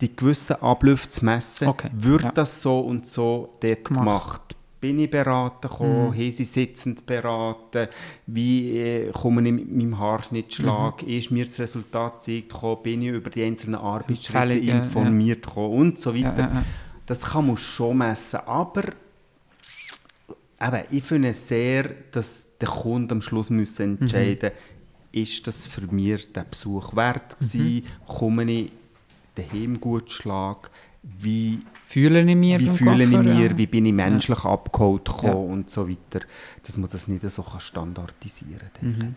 die 0.00 0.14
gewissen 0.14 0.56
Abläufe 0.56 1.08
zu 1.08 1.24
messen. 1.24 1.66
Mhm. 1.66 1.70
Okay, 1.70 1.90
Wird 1.92 2.22
ja. 2.22 2.32
das 2.32 2.60
so 2.60 2.80
und 2.80 3.06
so 3.06 3.56
dort 3.60 3.84
Gemacht. 3.84 4.00
Mhm. 4.00 4.04
gemacht? 4.04 4.40
Bin 4.80 4.98
ich 4.98 5.10
beraten 5.10 5.66
gekommen? 5.66 6.12
Haben 6.12 6.30
sie 6.30 6.44
sitzend 6.44 7.06
beraten? 7.06 7.88
Wie 8.26 8.78
äh, 8.78 9.12
komme 9.12 9.40
ich 9.46 9.52
mit 9.54 9.74
meinem 9.74 9.98
Haarschnittschlag? 9.98 11.02
Mhm. 11.02 11.08
Ist 11.08 11.30
mir 11.30 11.46
das 11.46 11.58
Resultat 11.58 12.18
gezeigt 12.18 12.50
gekommen? 12.50 12.82
Bin 12.82 13.00
ich 13.00 13.08
über 13.08 13.30
die 13.30 13.44
einzelnen 13.44 13.76
Arbeitsschritte 13.76 14.58
ja. 14.58 14.76
informiert 14.76 15.46
gekommen? 15.46 15.78
Und 15.78 15.98
so 15.98 16.14
weiter. 16.14 16.34
Ja, 16.36 16.38
ja, 16.38 16.54
ja. 16.54 16.64
Das 17.06 17.22
kann 17.22 17.46
man 17.46 17.56
schon 17.56 17.98
messen, 17.98 18.40
aber 18.46 18.84
eben, 20.60 20.84
ich 20.90 21.04
finde 21.04 21.32
sehr, 21.34 21.90
dass 22.10 22.44
der 22.60 22.68
Kunde 22.68 23.14
am 23.14 23.22
Schluss 23.22 23.50
müssen 23.50 23.98
entscheiden 24.00 24.52
ist 25.12 25.46
das 25.46 25.66
für 25.66 25.82
mich 25.82 26.32
der 26.32 26.42
Besuch 26.44 26.96
wert 26.96 27.38
gewesen, 27.38 27.84
komme 28.06 28.50
ich 28.50 28.72
daheim 29.36 29.80
gut 29.80 30.10
schlagen, 30.10 30.68
wie, 31.02 31.60
Fühle 31.86 32.20
ich 32.22 32.36
mich 32.36 32.58
wie 32.58 32.68
fühle 32.70 33.04
ich 33.04 33.10
mich, 33.10 33.38
ja. 33.38 33.56
wie 33.58 33.66
bin 33.66 33.86
ich 33.86 33.92
menschlich 33.92 34.44
abgeholt 34.44 35.04
gekommen 35.04 35.48
Ja. 35.48 35.52
und 35.54 35.70
so 35.70 35.88
weiter, 35.88 36.24
dass 36.64 36.76
man 36.78 36.90
das 36.90 37.06
nicht 37.06 37.28
so 37.30 37.44
standardisieren 37.58 38.70
kann. 38.72 38.88
Mhm. 38.88 39.14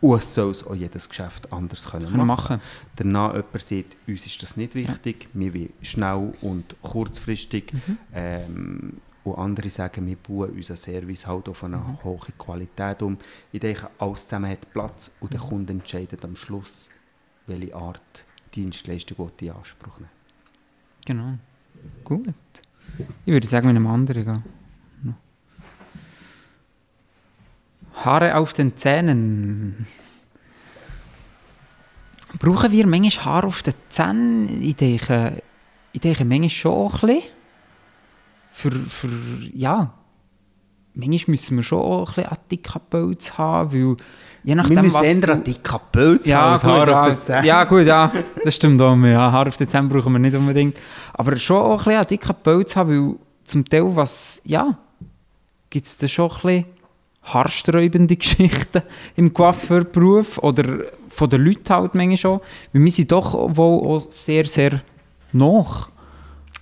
Und 0.00 0.16
es 0.18 0.32
soll 0.32 0.52
es 0.52 0.64
auch 0.64 0.74
jedes 0.76 1.08
Geschäft 1.08 1.52
anders 1.52 1.90
können 1.90 2.04
machen. 2.16 2.26
machen. 2.26 2.60
Danach 2.96 3.34
jemand 3.34 3.60
sagt, 3.62 3.96
uns 4.06 4.26
ist 4.26 4.42
das 4.42 4.56
nicht 4.56 4.74
wichtig, 4.74 5.28
wir 5.32 5.52
wollen 5.54 5.72
schnell 5.82 6.32
und 6.40 6.80
kurzfristig. 6.82 7.72
Mhm. 7.72 7.98
Ähm, 8.14 8.92
und 9.24 9.34
andere 9.36 9.68
sagen, 9.68 10.06
wir 10.06 10.16
bauen 10.16 10.50
unseren 10.50 10.76
Service 10.76 11.26
halt 11.26 11.48
auf 11.48 11.64
eine 11.64 11.76
Mhm. 11.78 12.04
hohe 12.04 12.18
Qualität 12.38 13.02
um. 13.02 13.18
Ich 13.52 13.60
denke, 13.60 13.90
alles 13.98 14.22
zusammen 14.24 14.50
hat 14.50 14.72
Platz 14.72 15.10
und 15.20 15.30
Mhm. 15.32 15.38
der 15.38 15.40
Kunde 15.40 15.72
entscheidet 15.72 16.24
am 16.24 16.36
Schluss, 16.36 16.88
welche 17.46 17.74
Art 17.74 18.24
Dienstleistung 18.54 19.16
er 19.40 19.42
in 19.48 19.50
Anspruch 19.52 19.98
nimmt. 19.98 20.10
Genau. 21.04 21.34
Gut. 22.04 22.34
Ich 23.26 23.32
würde 23.32 23.46
sagen, 23.46 23.66
mit 23.66 23.76
einem 23.76 23.86
anderen 23.86 24.24
gehen. 24.24 24.44
Haare 28.04 28.36
auf 28.36 28.54
den 28.54 28.76
Zähnen. 28.76 29.86
Brauchen 32.38 32.70
wir 32.72 32.86
manchmal 32.86 33.24
Haare 33.24 33.46
auf 33.46 33.62
den 33.62 33.74
Zähnen? 33.88 34.62
Ich 34.62 34.76
denke, 34.76 35.42
ich 35.92 36.00
denke 36.00 36.24
manchmal 36.24 36.50
schon 36.50 36.86
ein 36.92 37.00
bisschen. 37.00 37.22
Für, 38.52 38.70
für, 38.72 39.08
ja, 39.54 39.92
manchmal 40.94 41.32
müssen 41.32 41.56
wir 41.56 41.62
schon 41.62 41.78
auch 41.80 42.08
ein 42.10 42.14
bisschen 42.14 42.30
an 42.30 42.38
dicke 42.50 42.80
Pelz 42.90 43.32
haben, 43.38 43.72
weil 43.72 43.96
je 44.42 44.54
nachdem, 44.54 44.76
wir 44.76 44.82
müssen 44.82 44.94
was 44.94 45.06
eher 45.06 45.20
du- 45.20 45.32
an 45.32 45.44
dicke 45.44 45.80
Pilz 45.92 46.26
ja, 46.26 46.40
haben 46.40 46.52
als 46.52 46.62
gut, 46.62 46.70
Haar 46.70 46.88
ja, 46.88 47.00
auf 47.00 47.06
der 47.06 47.14
Zähne. 47.14 47.46
ja, 47.46 47.64
gut, 47.64 47.86
ja, 47.86 48.12
das 48.44 48.54
stimmt 48.56 48.82
auch. 48.82 48.96
Ja, 48.96 49.32
Haar 49.32 49.46
auf 49.48 49.56
den 49.56 49.68
Zähnen 49.68 49.88
brauchen 49.88 50.12
wir 50.12 50.18
nicht 50.18 50.36
unbedingt. 50.36 50.76
Aber 51.14 51.36
schon 51.36 51.56
auch 51.56 51.72
ein 51.72 51.76
bisschen 51.78 51.94
einen 51.98 52.06
dicken 52.08 52.34
Pelz 52.42 52.76
haben, 52.76 52.90
weil 53.10 53.16
zum 53.44 53.64
Teil 53.64 53.96
was, 53.96 54.40
ja, 54.44 54.76
gibt 55.70 55.86
es 55.86 55.96
da 55.98 56.08
schon 56.08 56.30
ein 56.30 56.36
bisschen 56.42 56.64
haarsträubende 57.34 58.16
Geschichten 58.24 58.82
im 59.16 59.32
Coiffeurberuf 59.32 60.38
oder 60.38 60.84
von 61.08 61.30
den 61.30 61.44
Leuten 61.44 61.68
halt 61.68 61.94
manchmal 61.94 62.16
schon. 62.16 62.40
Weil 62.72 62.84
wir 62.84 62.90
sind 62.90 63.12
doch 63.12 63.34
wohl 63.56 63.86
auch 63.86 64.10
sehr, 64.10 64.44
sehr 64.46 64.80
nach. 65.32 65.88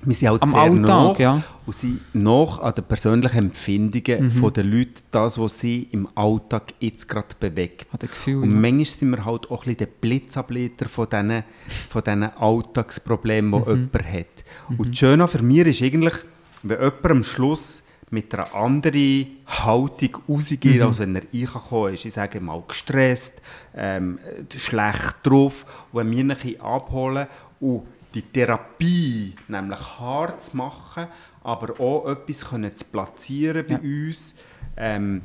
Wir 0.03 0.15
sind 0.15 0.29
halt 0.29 0.43
Am 0.43 0.51
sehr 0.51 0.61
Alltag, 0.61 0.83
nach 0.87 1.19
ja. 1.19 1.35
Mhm. 1.37 1.43
und 1.67 1.75
sind 1.75 2.01
nach 2.13 2.61
an 2.61 2.75
den 2.75 2.85
persönlichen 2.85 3.39
Empfindungen 3.39 4.31
von 4.31 4.53
den 4.53 4.71
Leuten, 4.71 4.95
das, 5.11 5.39
was 5.39 5.59
sie 5.59 5.89
im 5.91 6.07
Alltag 6.15 6.75
jetzt 6.81 7.09
gerade 7.09 7.29
bewegt. 7.41 7.93
Hat 7.93 8.03
ein 8.03 8.09
Gefühl, 8.09 8.43
Und 8.43 8.51
ja. 8.51 8.57
manchmal 8.57 8.85
sind 8.85 9.11
wir 9.11 9.25
halt 9.25 9.51
auch 9.51 9.63
ein 9.63 9.75
bisschen 9.75 9.77
der 9.79 9.87
Blitzableiter 9.87 10.89
von 10.89 11.09
diesen, 11.11 11.43
von 11.91 12.03
diesen 12.05 12.23
Alltagsproblemen, 12.25 13.51
die 13.65 13.71
Mhm. 13.71 13.91
jemand 13.93 14.13
hat. 14.13 14.79
Und 14.79 14.89
das 14.91 14.99
Schöne 14.99 15.27
für 15.29 15.43
mich 15.43 15.67
ist 15.67 15.83
eigentlich, 15.83 16.15
wenn 16.63 16.79
jemand 16.79 17.05
am 17.07 17.23
Schluss 17.25 17.83
mit 18.11 18.33
einer 18.35 18.55
anderen 18.55 19.27
Haltung 19.47 20.19
rausgeht, 20.29 20.81
Mhm. 20.81 20.87
als 20.87 20.99
wenn 21.01 21.17
er 21.17 21.23
reingekommen 21.33 21.95
ist. 21.95 22.05
Ich 22.05 22.15
sage 22.15 22.41
mal 22.41 22.63
gestresst, 22.67 23.41
ähm, 23.75 24.19
schlecht 24.57 25.17
drauf. 25.25 25.65
Und 25.93 25.99
wenn 26.01 26.11
wir 26.13 26.19
ihn 26.19 26.31
ein 26.31 26.61
abholen 26.61 27.27
und 27.61 27.83
die 28.15 28.23
Therapie, 28.23 29.35
nämlich 29.49 29.81
hart 29.99 30.43
zu 30.43 30.57
machen, 30.57 31.07
aber 31.43 31.79
auch 31.81 32.07
etwas 32.09 32.45
können 32.49 32.75
zu 32.75 32.85
platzieren 32.87 33.67
bei 33.67 33.79
uns, 33.79 34.35
ähm, 34.77 35.23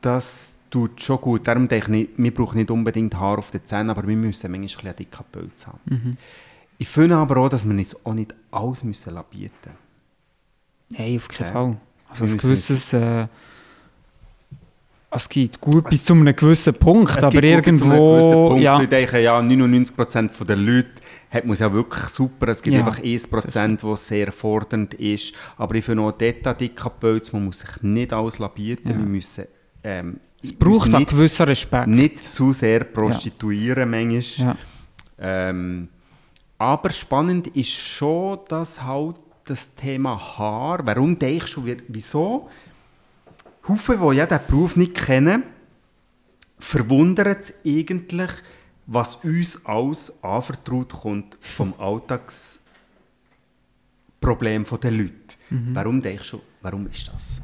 das, 0.00 0.54
tut 0.70 1.02
schon 1.02 1.20
gut. 1.20 1.48
Darum 1.48 1.66
denke 1.66 1.96
ich, 1.96 2.08
wir 2.16 2.32
brauchen 2.34 2.58
nicht 2.58 2.70
unbedingt 2.70 3.14
Haar 3.16 3.38
auf 3.38 3.50
den 3.50 3.64
Zähnen, 3.66 3.90
aber 3.90 4.06
wir 4.06 4.14
müssen 4.16 4.50
manchmal 4.52 4.92
ein 4.92 4.96
dicken 4.96 5.24
Pelz 5.32 5.66
haben. 5.66 5.80
Mhm. 5.86 6.16
Ich 6.78 6.88
finde 6.88 7.16
aber 7.16 7.38
auch, 7.38 7.48
dass 7.48 7.64
wir 7.64 7.72
uns 7.76 8.06
auch 8.06 8.14
nicht 8.14 8.34
alles 8.52 8.84
müssen 8.84 9.12
bieten 9.30 9.50
müssen. 9.64 9.78
Nein, 10.90 11.16
auf 11.16 11.28
keinen 11.28 11.46
Ja. 11.46 11.52
Fall. 11.52 11.76
Also 12.10 12.24
ein 12.24 12.36
gewisses... 12.36 12.92
Äh, 12.92 13.26
es 15.12 15.28
geht 15.28 15.60
gut 15.60 15.90
bis 15.90 16.04
zu 16.04 16.12
einem 16.12 16.34
gewissen 16.36 16.72
Punkt, 16.74 17.10
Es 17.10 17.18
aber 17.18 17.30
gibt 17.30 17.44
irgendwo... 17.44 18.48
Punkt, 18.48 18.62
ja, 18.62 18.80
Ich 18.80 18.88
denke, 18.88 19.20
ja, 19.20 19.40
99% 19.40 20.44
der 20.44 20.56
Leute 20.56 20.90
hat 21.30 21.44
man 21.44 21.54
es 21.54 21.60
ja 21.60 21.72
wirklich 21.72 22.04
super. 22.04 22.48
Es 22.48 22.62
gibt 22.62 22.76
Ja, 22.76 22.84
einfach 22.84 23.00
1%, 23.00 23.78
wo 23.82 23.96
sehr 23.96 24.30
fordernd 24.30 24.94
ist. 24.94 25.34
Aber 25.56 25.74
ich 25.74 25.84
finde 25.84 26.02
auch 26.02 26.12
dort 26.12 27.00
Pelz, 27.00 27.32
man 27.32 27.44
muss 27.44 27.60
sich 27.60 27.82
nicht 27.82 28.12
alles 28.12 28.38
bieten. 28.54 28.88
Ja. 28.88 28.96
Wir 28.96 29.04
müssen, 29.04 29.44
ähm, 29.82 30.20
es 30.42 30.52
braucht 30.52 30.94
einen 30.94 31.06
gewissen 31.06 31.46
Respekt. 31.46 31.86
nicht 31.88 32.18
zu 32.18 32.52
sehr 32.52 32.84
prostituieren 32.84 33.90
manchmal. 33.90 34.56
Ja. 35.18 35.48
Ähm, 35.50 35.88
aber 36.56 36.90
spannend 36.90 37.48
ist 37.48 37.70
schon, 37.70 38.38
dass 38.48 38.82
halt 38.82 39.16
das 39.50 39.74
Thema 39.74 40.16
Haar, 40.38 40.86
warum 40.86 41.18
denkst 41.18 41.54
du, 41.54 41.66
wie- 41.66 41.82
wieso? 41.88 42.48
Haufen, 43.66 43.98
die 44.00 44.16
ja 44.16 44.26
diesen 44.26 44.46
Beruf 44.46 44.76
nicht 44.76 44.94
kennen, 44.94 45.42
verwundert 46.58 47.40
es 47.40 47.54
eigentlich, 47.66 48.30
was 48.86 49.16
uns 49.16 49.64
alles 49.66 50.22
anvertraut 50.22 50.92
kommt 50.92 51.36
vom 51.40 51.74
Alltagsproblem 51.78 54.64
der 54.82 54.90
Leute. 54.90 55.14
Warum 55.50 56.00
denkst 56.00 56.30
du, 56.30 56.40
warum 56.62 56.86
ist 56.88 57.08
das? 57.12 57.40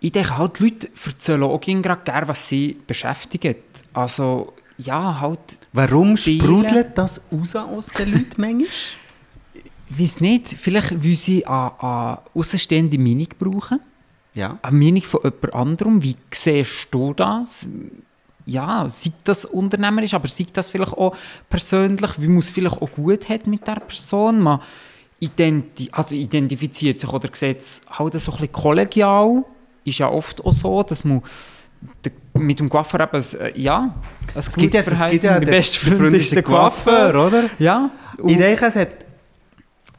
Ich 0.00 0.12
denke 0.12 0.36
halt, 0.36 0.58
die 0.58 0.64
Leute 0.64 0.90
erzählen 1.06 1.42
auch 1.44 1.60
gerade 1.60 2.02
gerne, 2.02 2.28
was 2.28 2.48
sie 2.48 2.76
beschäftigt. 2.86 3.62
Also, 3.92 4.52
ja, 4.78 5.20
halt... 5.20 5.38
Warum 5.72 6.16
Teilen. 6.16 6.40
sprudelt 6.40 6.98
das 6.98 7.20
raus 7.32 7.56
aus 7.56 7.86
den 7.88 8.12
Leuten 8.12 8.40
manchmal? 8.40 8.68
Ich 9.88 9.98
weiß 9.98 10.20
nicht, 10.20 10.48
vielleicht 10.48 11.04
weil 11.04 11.16
sie 11.16 11.46
eine, 11.46 11.72
eine 11.82 12.18
außenstehende 12.34 12.98
Meinung 12.98 13.28
brauchen. 13.38 13.80
Ja. 14.34 14.58
Eine 14.62 14.76
Meinung 14.76 15.02
von 15.02 15.20
jemand 15.22 15.54
anderem. 15.54 16.02
Wie 16.02 16.16
siehst 16.30 16.88
du 16.90 17.12
das? 17.12 17.66
Ja, 18.44 18.88
sei 18.88 19.12
das 19.24 19.44
unternehmerisch, 19.44 20.14
aber 20.14 20.28
sei 20.28 20.46
das 20.52 20.70
vielleicht 20.70 20.94
auch 20.94 21.14
persönlich, 21.48 22.10
wie 22.20 22.28
man 22.28 22.38
es 22.38 22.50
vielleicht 22.50 22.80
auch 22.80 22.90
gut 22.90 23.28
hat 23.28 23.46
mit 23.46 23.66
der 23.66 23.76
Person. 23.76 24.40
Man 24.40 24.60
identi 25.20 25.88
also 25.92 26.16
identifiziert 26.16 27.00
sich 27.00 27.12
oder 27.12 27.28
sieht 27.32 27.60
es 27.60 27.82
halt 27.88 28.18
so 28.18 28.32
ein 28.32 28.38
bisschen 28.38 28.52
kollegial. 28.52 29.44
Ist 29.84 29.98
ja 29.98 30.08
oft 30.08 30.44
auch 30.44 30.52
so, 30.52 30.82
dass 30.82 31.04
man 31.04 31.22
mit 32.34 32.58
dem 32.60 32.68
Coiffeur 32.68 33.00
eben, 33.00 33.16
ein, 33.16 33.40
äh, 33.40 33.58
ja, 33.60 33.94
Es 34.34 34.52
gibt 34.52 34.74
ja, 34.74 34.80
es 34.80 35.10
gibt 35.10 35.24
ja 35.24 35.32
Mein 35.32 35.44
bester 35.44 35.94
Freund 35.96 36.14
ist 36.16 36.34
der 36.34 36.42
Coiffeur. 36.42 37.26
oder? 37.26 37.44
Ja, 37.58 37.90
Ich 38.26 38.36
denke, 38.36 38.66
es 38.66 38.76
hat 38.76 38.88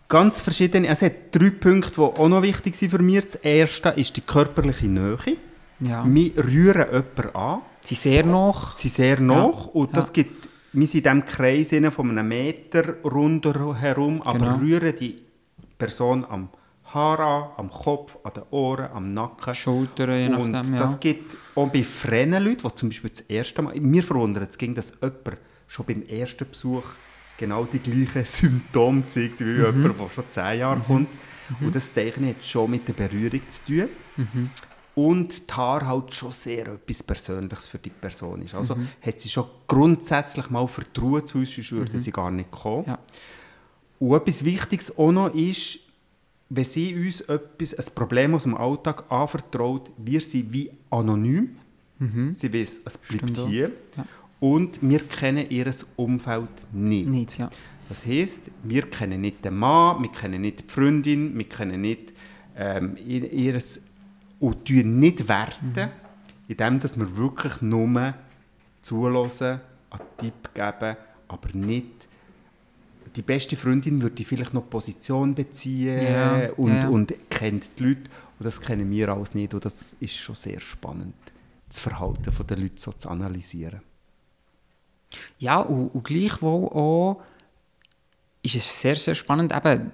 ganz 0.08 0.42
verschiedene, 0.42 0.88
es 0.88 1.02
hat 1.02 1.14
drei 1.32 1.50
Punkte, 1.52 1.92
die 1.96 2.02
auch 2.02 2.28
noch 2.30 2.42
wichtig 2.42 2.76
sind 2.76 2.90
für 2.92 3.00
mich. 3.00 3.26
Das 3.26 3.36
erste 3.36 3.90
ist 3.90 4.16
die 4.18 4.22
körperliche 4.22 4.88
Nähe. 4.88 5.18
ja. 5.80 6.04
Wir 6.08 6.32
rühren 6.38 6.86
jemanden 6.92 7.36
an, 7.36 7.60
sie 7.82 7.96
sind 7.96 8.12
sehr 8.14 8.26
noch. 8.26 8.76
sie 8.76 8.88
sehr 8.90 9.20
nach 9.20 9.68
und 9.68 9.96
das 9.96 10.08
Ja. 10.08 10.14
gibt, 10.14 10.48
wir 10.74 10.88
sind 10.88 11.06
in 11.06 11.22
diesem 11.22 11.26
Kreis 11.26 11.72
von 11.94 12.10
einem 12.10 12.28
Meter 12.28 12.96
rundherum, 13.04 14.22
aber 14.24 14.40
Genau. 14.40 14.56
rühren 14.58 14.94
die 15.00 15.18
Person 15.78 16.26
am 16.30 16.50
Haar 16.94 17.20
an, 17.20 17.50
am 17.58 17.70
Kopf, 17.72 18.18
an 18.24 18.34
den 18.34 18.44
Ohren, 18.52 18.90
am 18.94 19.14
Nacken. 19.14 19.54
Schultern, 19.54 20.12
je 20.12 20.28
Und 20.36 20.52
nachdem, 20.52 20.74
ja. 20.76 20.80
das 20.80 21.00
gibt 21.00 21.36
auch 21.56 21.70
bei 21.70 21.84
fremden 21.84 22.44
Leuten, 22.44 22.68
die 22.68 22.76
zum 22.76 22.90
Beispiel 22.90 23.10
das 23.10 23.22
erste 23.22 23.62
Mal, 23.62 23.80
mir 23.80 24.04
verwundert 24.04 24.50
es, 24.52 24.58
ging, 24.58 24.76
dass 24.76 24.94
jemand 25.02 25.38
schon 25.68 25.86
beim 25.86 26.04
ersten 26.04 26.48
Besuch 26.50 26.84
genau 27.38 27.66
die 27.66 27.80
gleichen 27.80 28.26
Symptome 28.26 29.04
zeigt 29.10 29.40
wie 29.40 29.44
Mhm. 29.44 29.66
jemand, 29.84 30.00
der 30.00 30.10
schon 30.10 30.24
zehn 30.30 30.60
Jahre 30.60 30.80
kommt. 30.82 31.08
Und 31.60 31.76
das 31.76 31.92
ich 31.96 32.16
hat 32.16 32.44
schon 32.44 32.72
mit 32.72 32.88
der 32.88 32.94
Berührung 32.94 33.42
zu 33.48 33.66
tun. 33.66 33.90
Mhm. 34.18 34.50
Und 34.96 35.50
die 35.50 35.54
Haare 35.54 35.88
halt 35.88 36.14
schon 36.14 36.32
sehr 36.32 36.68
etwas 36.68 37.02
Persönliches 37.02 37.68
für 37.68 37.80
die 37.80 37.90
Person 37.90 38.44
ist. 38.44 38.54
Mhm. 38.54 38.60
Also 38.60 38.78
hat 39.02 39.20
sie 39.20 39.30
schon 39.30 39.46
grundsätzlich 39.68 40.50
mal 40.52 40.68
Vertrauen 40.68 41.26
zu 41.26 41.40
uns, 41.40 41.54
sonst 41.56 41.72
würde 41.72 41.98
sie 41.98 42.12
gar 42.12 42.30
nicht 42.32 42.52
kommen. 42.52 42.84
Mhm. 42.84 42.90
Ja. 42.92 43.00
Und 44.00 44.16
etwas 44.16 44.46
Wichtiges 44.46 44.96
auch 44.98 45.12
noch 45.12 45.34
ist, 45.34 45.80
wenn 46.50 46.64
sie 46.64 46.96
uns 46.96 47.22
etwas, 47.22 47.74
ein 47.74 47.94
Problem 47.96 48.36
aus 48.36 48.44
dem 48.44 48.56
Alltag 48.56 49.06
anvertraut, 49.12 49.90
wir 49.98 50.22
sind 50.22 50.52
wie 50.54 50.70
anonym. 50.90 51.56
Sie 52.34 52.52
wissen, 52.52 52.82
es 52.86 52.98
bleibt 52.98 53.24
Mhm. 53.30 53.34
Stimmt 53.36 53.50
hier. 53.50 53.72
Ja. 53.98 54.06
Und 54.40 54.80
wir 54.82 55.00
kennen 55.00 55.50
ihr 55.50 55.72
Umfeld 55.96 56.50
nicht. 56.74 57.08
Nicht, 57.08 57.38
ja. 57.38 57.50
Das 57.88 58.06
heisst, 58.06 58.42
wir 58.64 58.84
kennen 58.90 59.22
nicht 59.22 59.44
den 59.46 59.56
Mann, 59.56 60.02
wir 60.02 60.12
kennen 60.12 60.42
nicht 60.42 60.60
die 60.62 60.74
Freundin, 60.74 61.38
wir 61.38 61.48
kennen 61.48 61.80
nicht 61.82 62.12
ähm, 62.58 62.98
ihr, 62.98 63.32
ihres 63.32 63.82
und 64.40 64.66
tun 64.66 65.00
nicht 65.00 65.28
werten, 65.30 65.74
Mhm. 65.76 65.90
indem 66.50 66.80
dass 66.82 66.98
wir 66.98 67.16
wirklich 67.18 67.62
nur 67.62 68.14
zulassen, 68.82 69.62
einen 69.90 70.02
Tipp 70.18 70.54
geben, 70.54 70.98
aber 71.30 71.50
nicht 71.54 72.10
die 73.16 73.22
beste 73.22 73.56
Freundin 73.56 74.02
würde 74.02 74.24
vielleicht 74.24 74.54
noch 74.54 74.70
Position 74.70 75.36
beziehen 75.36 76.02
Ja, 76.02 76.50
und, 76.58 76.74
ja. 76.74 76.88
und 76.88 77.14
kennt 77.30 77.70
die 77.78 77.84
Leute 77.84 78.02
und 78.40 78.46
das 78.46 78.60
kennen 78.60 78.90
wir 78.90 79.10
alles 79.10 79.34
nicht 79.34 79.54
und 79.54 79.64
das 79.66 79.96
ist 80.00 80.16
schon 80.16 80.36
sehr 80.36 80.60
spannend, 80.60 81.16
das 81.68 81.80
Verhalten 81.80 82.32
der 82.48 82.58
Leute 82.58 82.76
so 82.78 82.92
zu 82.92 83.10
analysieren. 83.10 83.82
Ja, 85.40 85.60
und, 85.60 85.90
und 85.90 86.04
gleichwohl 86.04 86.68
auch 86.70 87.22
ist 88.42 88.56
es 88.56 88.82
sehr, 88.82 88.96
sehr 88.96 89.16
spannend, 89.16 89.54
eben, 89.56 89.92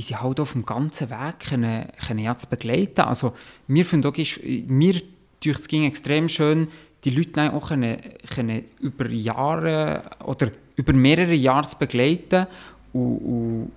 sie 0.00 0.16
halt 0.16 0.40
auf 0.40 0.52
dem 0.52 0.66
ganzen 0.66 1.10
Weg 1.10 1.40
können, 1.40 1.88
können 2.06 2.18
ja 2.18 2.36
zu 2.36 2.48
begleiten. 2.48 3.00
Also, 3.02 3.34
mir 3.66 3.84
finde 3.84 4.08
auch, 4.08 4.16
ist, 4.16 4.40
mir 4.42 5.00
es 5.42 5.68
ging 5.68 5.84
extrem 5.84 6.28
schön, 6.28 6.68
die 7.04 7.10
Leute 7.10 7.52
auch 7.52 7.68
können, 7.68 7.98
können 8.34 8.64
über 8.80 9.08
Jahre 9.08 10.02
oder 10.24 10.50
über 10.80 10.92
mehrere 10.92 11.34
Jahre 11.34 11.68
zu 11.68 11.78
begleiten 11.78 12.46
und, 12.92 13.18
und 13.18 13.72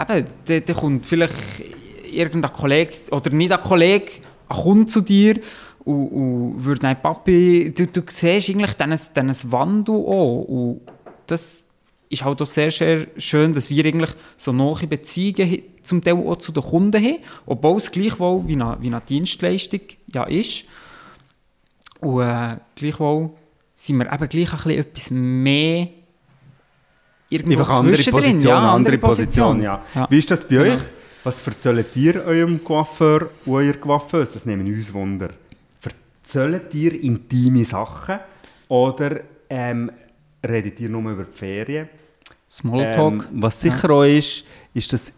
eben, 0.00 0.26
da, 0.46 0.60
da 0.60 0.74
kommt 0.74 1.06
vielleicht 1.06 1.34
irgendein 2.10 2.52
Kollege 2.52 2.94
oder 3.10 3.30
nicht 3.30 3.52
ein 3.52 3.60
Kollege, 3.60 4.12
ein 4.48 4.56
Kunde 4.56 4.86
zu 4.86 5.00
dir 5.00 5.40
und, 5.84 6.08
und 6.08 6.64
würde 6.64 6.80
sagen, 6.80 7.00
Papi, 7.02 7.72
du, 7.76 7.86
du 7.86 8.02
siehst 8.06 8.50
eigentlich 8.50 8.74
diesen, 8.74 9.52
Wandel 9.52 9.94
auch 9.94 10.44
und 10.48 10.80
das 11.26 11.64
ist 12.08 12.24
halt 12.24 12.40
auch 12.40 12.46
sehr, 12.46 12.70
sehr 12.70 13.06
schön, 13.16 13.54
dass 13.54 13.70
wir 13.70 13.84
eigentlich 13.84 14.10
so 14.36 14.52
nahe 14.52 14.86
Beziehungen 14.86 15.62
zum 15.82 16.02
Teil 16.02 16.14
auch 16.14 16.36
zu 16.36 16.52
den 16.52 16.62
Kunden 16.62 17.02
haben, 17.02 17.18
obwohl 17.46 17.78
es 17.78 17.90
gleichwohl 17.90 18.46
wie 18.46 18.54
eine, 18.54 18.76
wie 18.80 18.86
eine 18.86 19.00
Dienstleistung 19.00 19.80
ja 20.06 20.24
ist. 20.24 20.64
Und 22.00 22.22
äh, 22.22 22.58
gleichwohl 22.76 23.30
sind 23.74 23.98
wir 23.98 24.12
eben 24.12 24.28
gleich 24.28 24.52
ein 24.52 24.58
bisschen 24.58 24.78
etwas 24.78 25.10
mehr 25.10 25.88
irgendwo 27.34 27.58
Einfach 27.60 27.78
andere. 27.80 28.02
Position, 28.02 28.40
ja, 28.40 28.74
andere 28.74 28.98
Position, 28.98 29.62
ja. 29.62 29.82
Ja. 29.94 30.06
Wie 30.10 30.18
ist 30.18 30.30
das 30.30 30.40
bei 30.48 30.56
Genau. 30.56 30.74
euch? 30.74 30.80
Was 31.24 31.46
erzählt 31.46 31.96
ihr 31.96 32.22
eurem 32.24 32.62
Coiffeur 32.62 33.30
und 33.46 33.54
eurer 33.54 33.72
Coiffeuse? 33.74 34.32
Das 34.34 34.44
nehmen 34.46 34.66
uns 34.66 34.92
Wunder. 34.92 35.30
Erzählt 36.22 36.74
ihr 36.74 37.02
intime 37.02 37.64
Sachen 37.64 38.18
oder 38.68 39.20
ähm, 39.48 39.90
redet 40.46 40.80
ihr 40.80 40.88
nur 40.88 41.10
über 41.12 41.24
die 41.24 41.32
Ferien? 41.36 41.88
Smalltalk. 42.50 42.98
Ähm, 43.32 43.40
was 43.42 43.60
sicher 43.60 43.90
auch 43.90 44.02
ist, 44.04 44.44
ist, 44.74 44.92
dass 44.92 45.12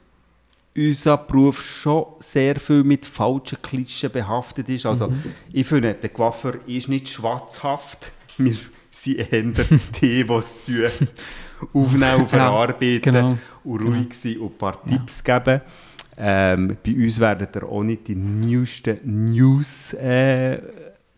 unser 0.76 1.16
Beruf 1.16 1.64
schon 1.64 2.04
sehr 2.18 2.56
viel 2.60 2.84
mit 2.84 3.06
falschen 3.06 3.60
Klischees 3.62 4.10
behaftet 4.12 4.68
ist. 4.68 4.84
Also, 4.86 5.08
Mhm. 5.08 5.22
ich 5.52 5.66
finde, 5.66 5.94
der 5.94 6.10
Coiffeur 6.10 6.54
ist 6.66 6.88
nicht 6.88 7.08
schwatzhaft. 7.08 8.12
Wir 8.38 8.54
sind 8.90 9.18
eher 9.18 9.42
die, 10.00 10.24
die 10.24 10.32
es 10.32 10.54
tun, 10.64 11.08
aufnehmen 11.72 12.20
und 12.20 12.30
verarbeiten 12.30 13.00
genau. 13.02 13.38
und 13.64 13.82
ruhig 13.82 14.14
sein 14.14 14.38
und 14.38 14.52
ein 14.52 14.58
paar 14.58 14.82
Tipps 14.84 15.22
geben. 15.22 15.60
Ähm, 16.18 16.76
bei 16.84 16.94
uns 16.94 17.20
werden 17.20 17.48
ihr 17.54 17.62
auch 17.64 17.82
nicht 17.82 18.08
die 18.08 18.14
neuesten 18.14 19.26
News 19.26 19.92
äh, 19.94 20.58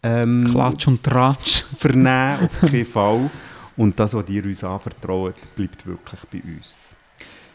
ähm, 0.03 0.45
Klatsch 0.51 0.89
und 0.89 1.03
Tratsch. 1.03 1.65
vernehmen, 1.79 2.39
auf 2.45 2.61
keinen 2.61 2.85
Fall. 2.85 3.31
Und 3.77 3.99
das, 3.99 4.15
was 4.15 4.29
ihr 4.29 4.45
uns 4.45 4.65
anvertraut, 4.65 5.35
bleibt 5.55 5.87
wirklich 5.87 6.21
bei 6.33 6.53
uns. 6.53 6.97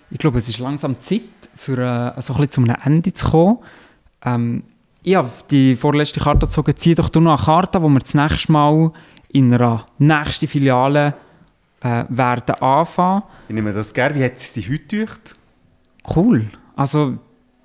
Ich 0.10 0.18
glaube, 0.18 0.38
es 0.38 0.48
ist 0.48 0.60
langsam 0.60 1.00
Zeit, 1.02 1.22
für 1.56 1.78
äh, 1.78 2.22
so 2.22 2.34
ein 2.34 2.40
bisschen 2.40 2.52
zu 2.52 2.62
einem 2.62 2.78
Ende 2.84 3.14
zu 3.14 3.30
kommen. 3.30 3.58
Ähm, 4.24 4.64
ich 5.02 5.16
habe 5.16 5.30
die 5.50 5.76
vorletzte 5.76 6.22
Karte 6.22 6.46
gezogen. 6.48 6.74
Zieh 6.78 6.96
doch 6.96 7.10
du 7.10 7.20
noch 7.20 7.38
eine 7.38 7.46
Karte, 7.46 7.82
wo 7.82 7.90
wir 7.90 8.00
das 8.00 8.14
nächste 8.14 8.52
Mal 8.52 8.92
in 9.30 9.54
einer 9.54 9.86
nächsten 9.98 10.48
Filiale 10.48 11.14
äh, 11.84 12.06
werden 12.10 12.56
anfangen. 12.56 13.24
Ich 13.50 13.56
nehme 13.56 13.74
das 13.74 13.94
gerne. 13.94 14.16
Wie 14.16 14.24
hat 14.24 14.36
es 14.36 14.54
sich 14.54 14.70
heute 14.70 14.80
gedacht? 14.88 15.36
Cool. 16.16 16.50
Also, 16.76 17.18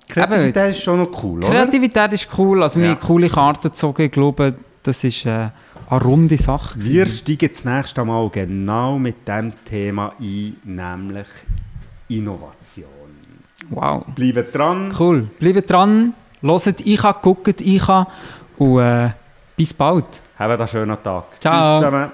Kreativität 0.07 0.71
ist 0.71 0.81
schon 0.83 0.99
noch 0.99 1.23
cool, 1.23 1.37
oder? 1.39 1.49
Kreativität 1.49 2.13
ist 2.13 2.27
cool, 2.37 2.63
also 2.63 2.79
wir 2.79 2.89
Ja. 2.89 2.95
haben 2.95 3.01
coole 3.01 3.29
Karten 3.29 3.69
gezogen, 3.69 4.03
ich 4.03 4.11
glaube, 4.11 4.55
das 4.83 5.03
ist 5.03 5.25
äh, 5.25 5.49
eine 5.89 6.01
runde 6.01 6.37
Sache. 6.37 6.75
gewesen. 6.79 6.93
Wir 6.93 7.05
steigen 7.05 7.49
das 7.51 7.63
nächste 7.65 8.03
Mal 8.05 8.29
genau 8.29 8.97
mit 8.97 9.27
dem 9.27 9.53
Thema 9.65 10.13
ein, 10.19 10.55
nämlich 10.63 11.27
Innovation. 12.07 12.87
Wow, 13.69 14.05
Bleibt 14.15 14.55
dran. 14.55 14.93
cool. 14.99 15.27
Bleibt 15.39 15.69
dran, 15.69 16.13
hört 16.41 16.81
ich 16.81 17.01
guckt 17.21 17.61
ich 17.61 17.87
und 18.57 18.79
äh, 18.81 19.09
bis 19.55 19.73
bald. 19.73 20.05
Habt 20.37 20.59
einen 20.59 20.67
schönen 20.67 20.97
Tag. 21.03 21.25
Ciao. 21.39 21.79
Tschüss 21.79 21.85
zusammen. 21.89 22.11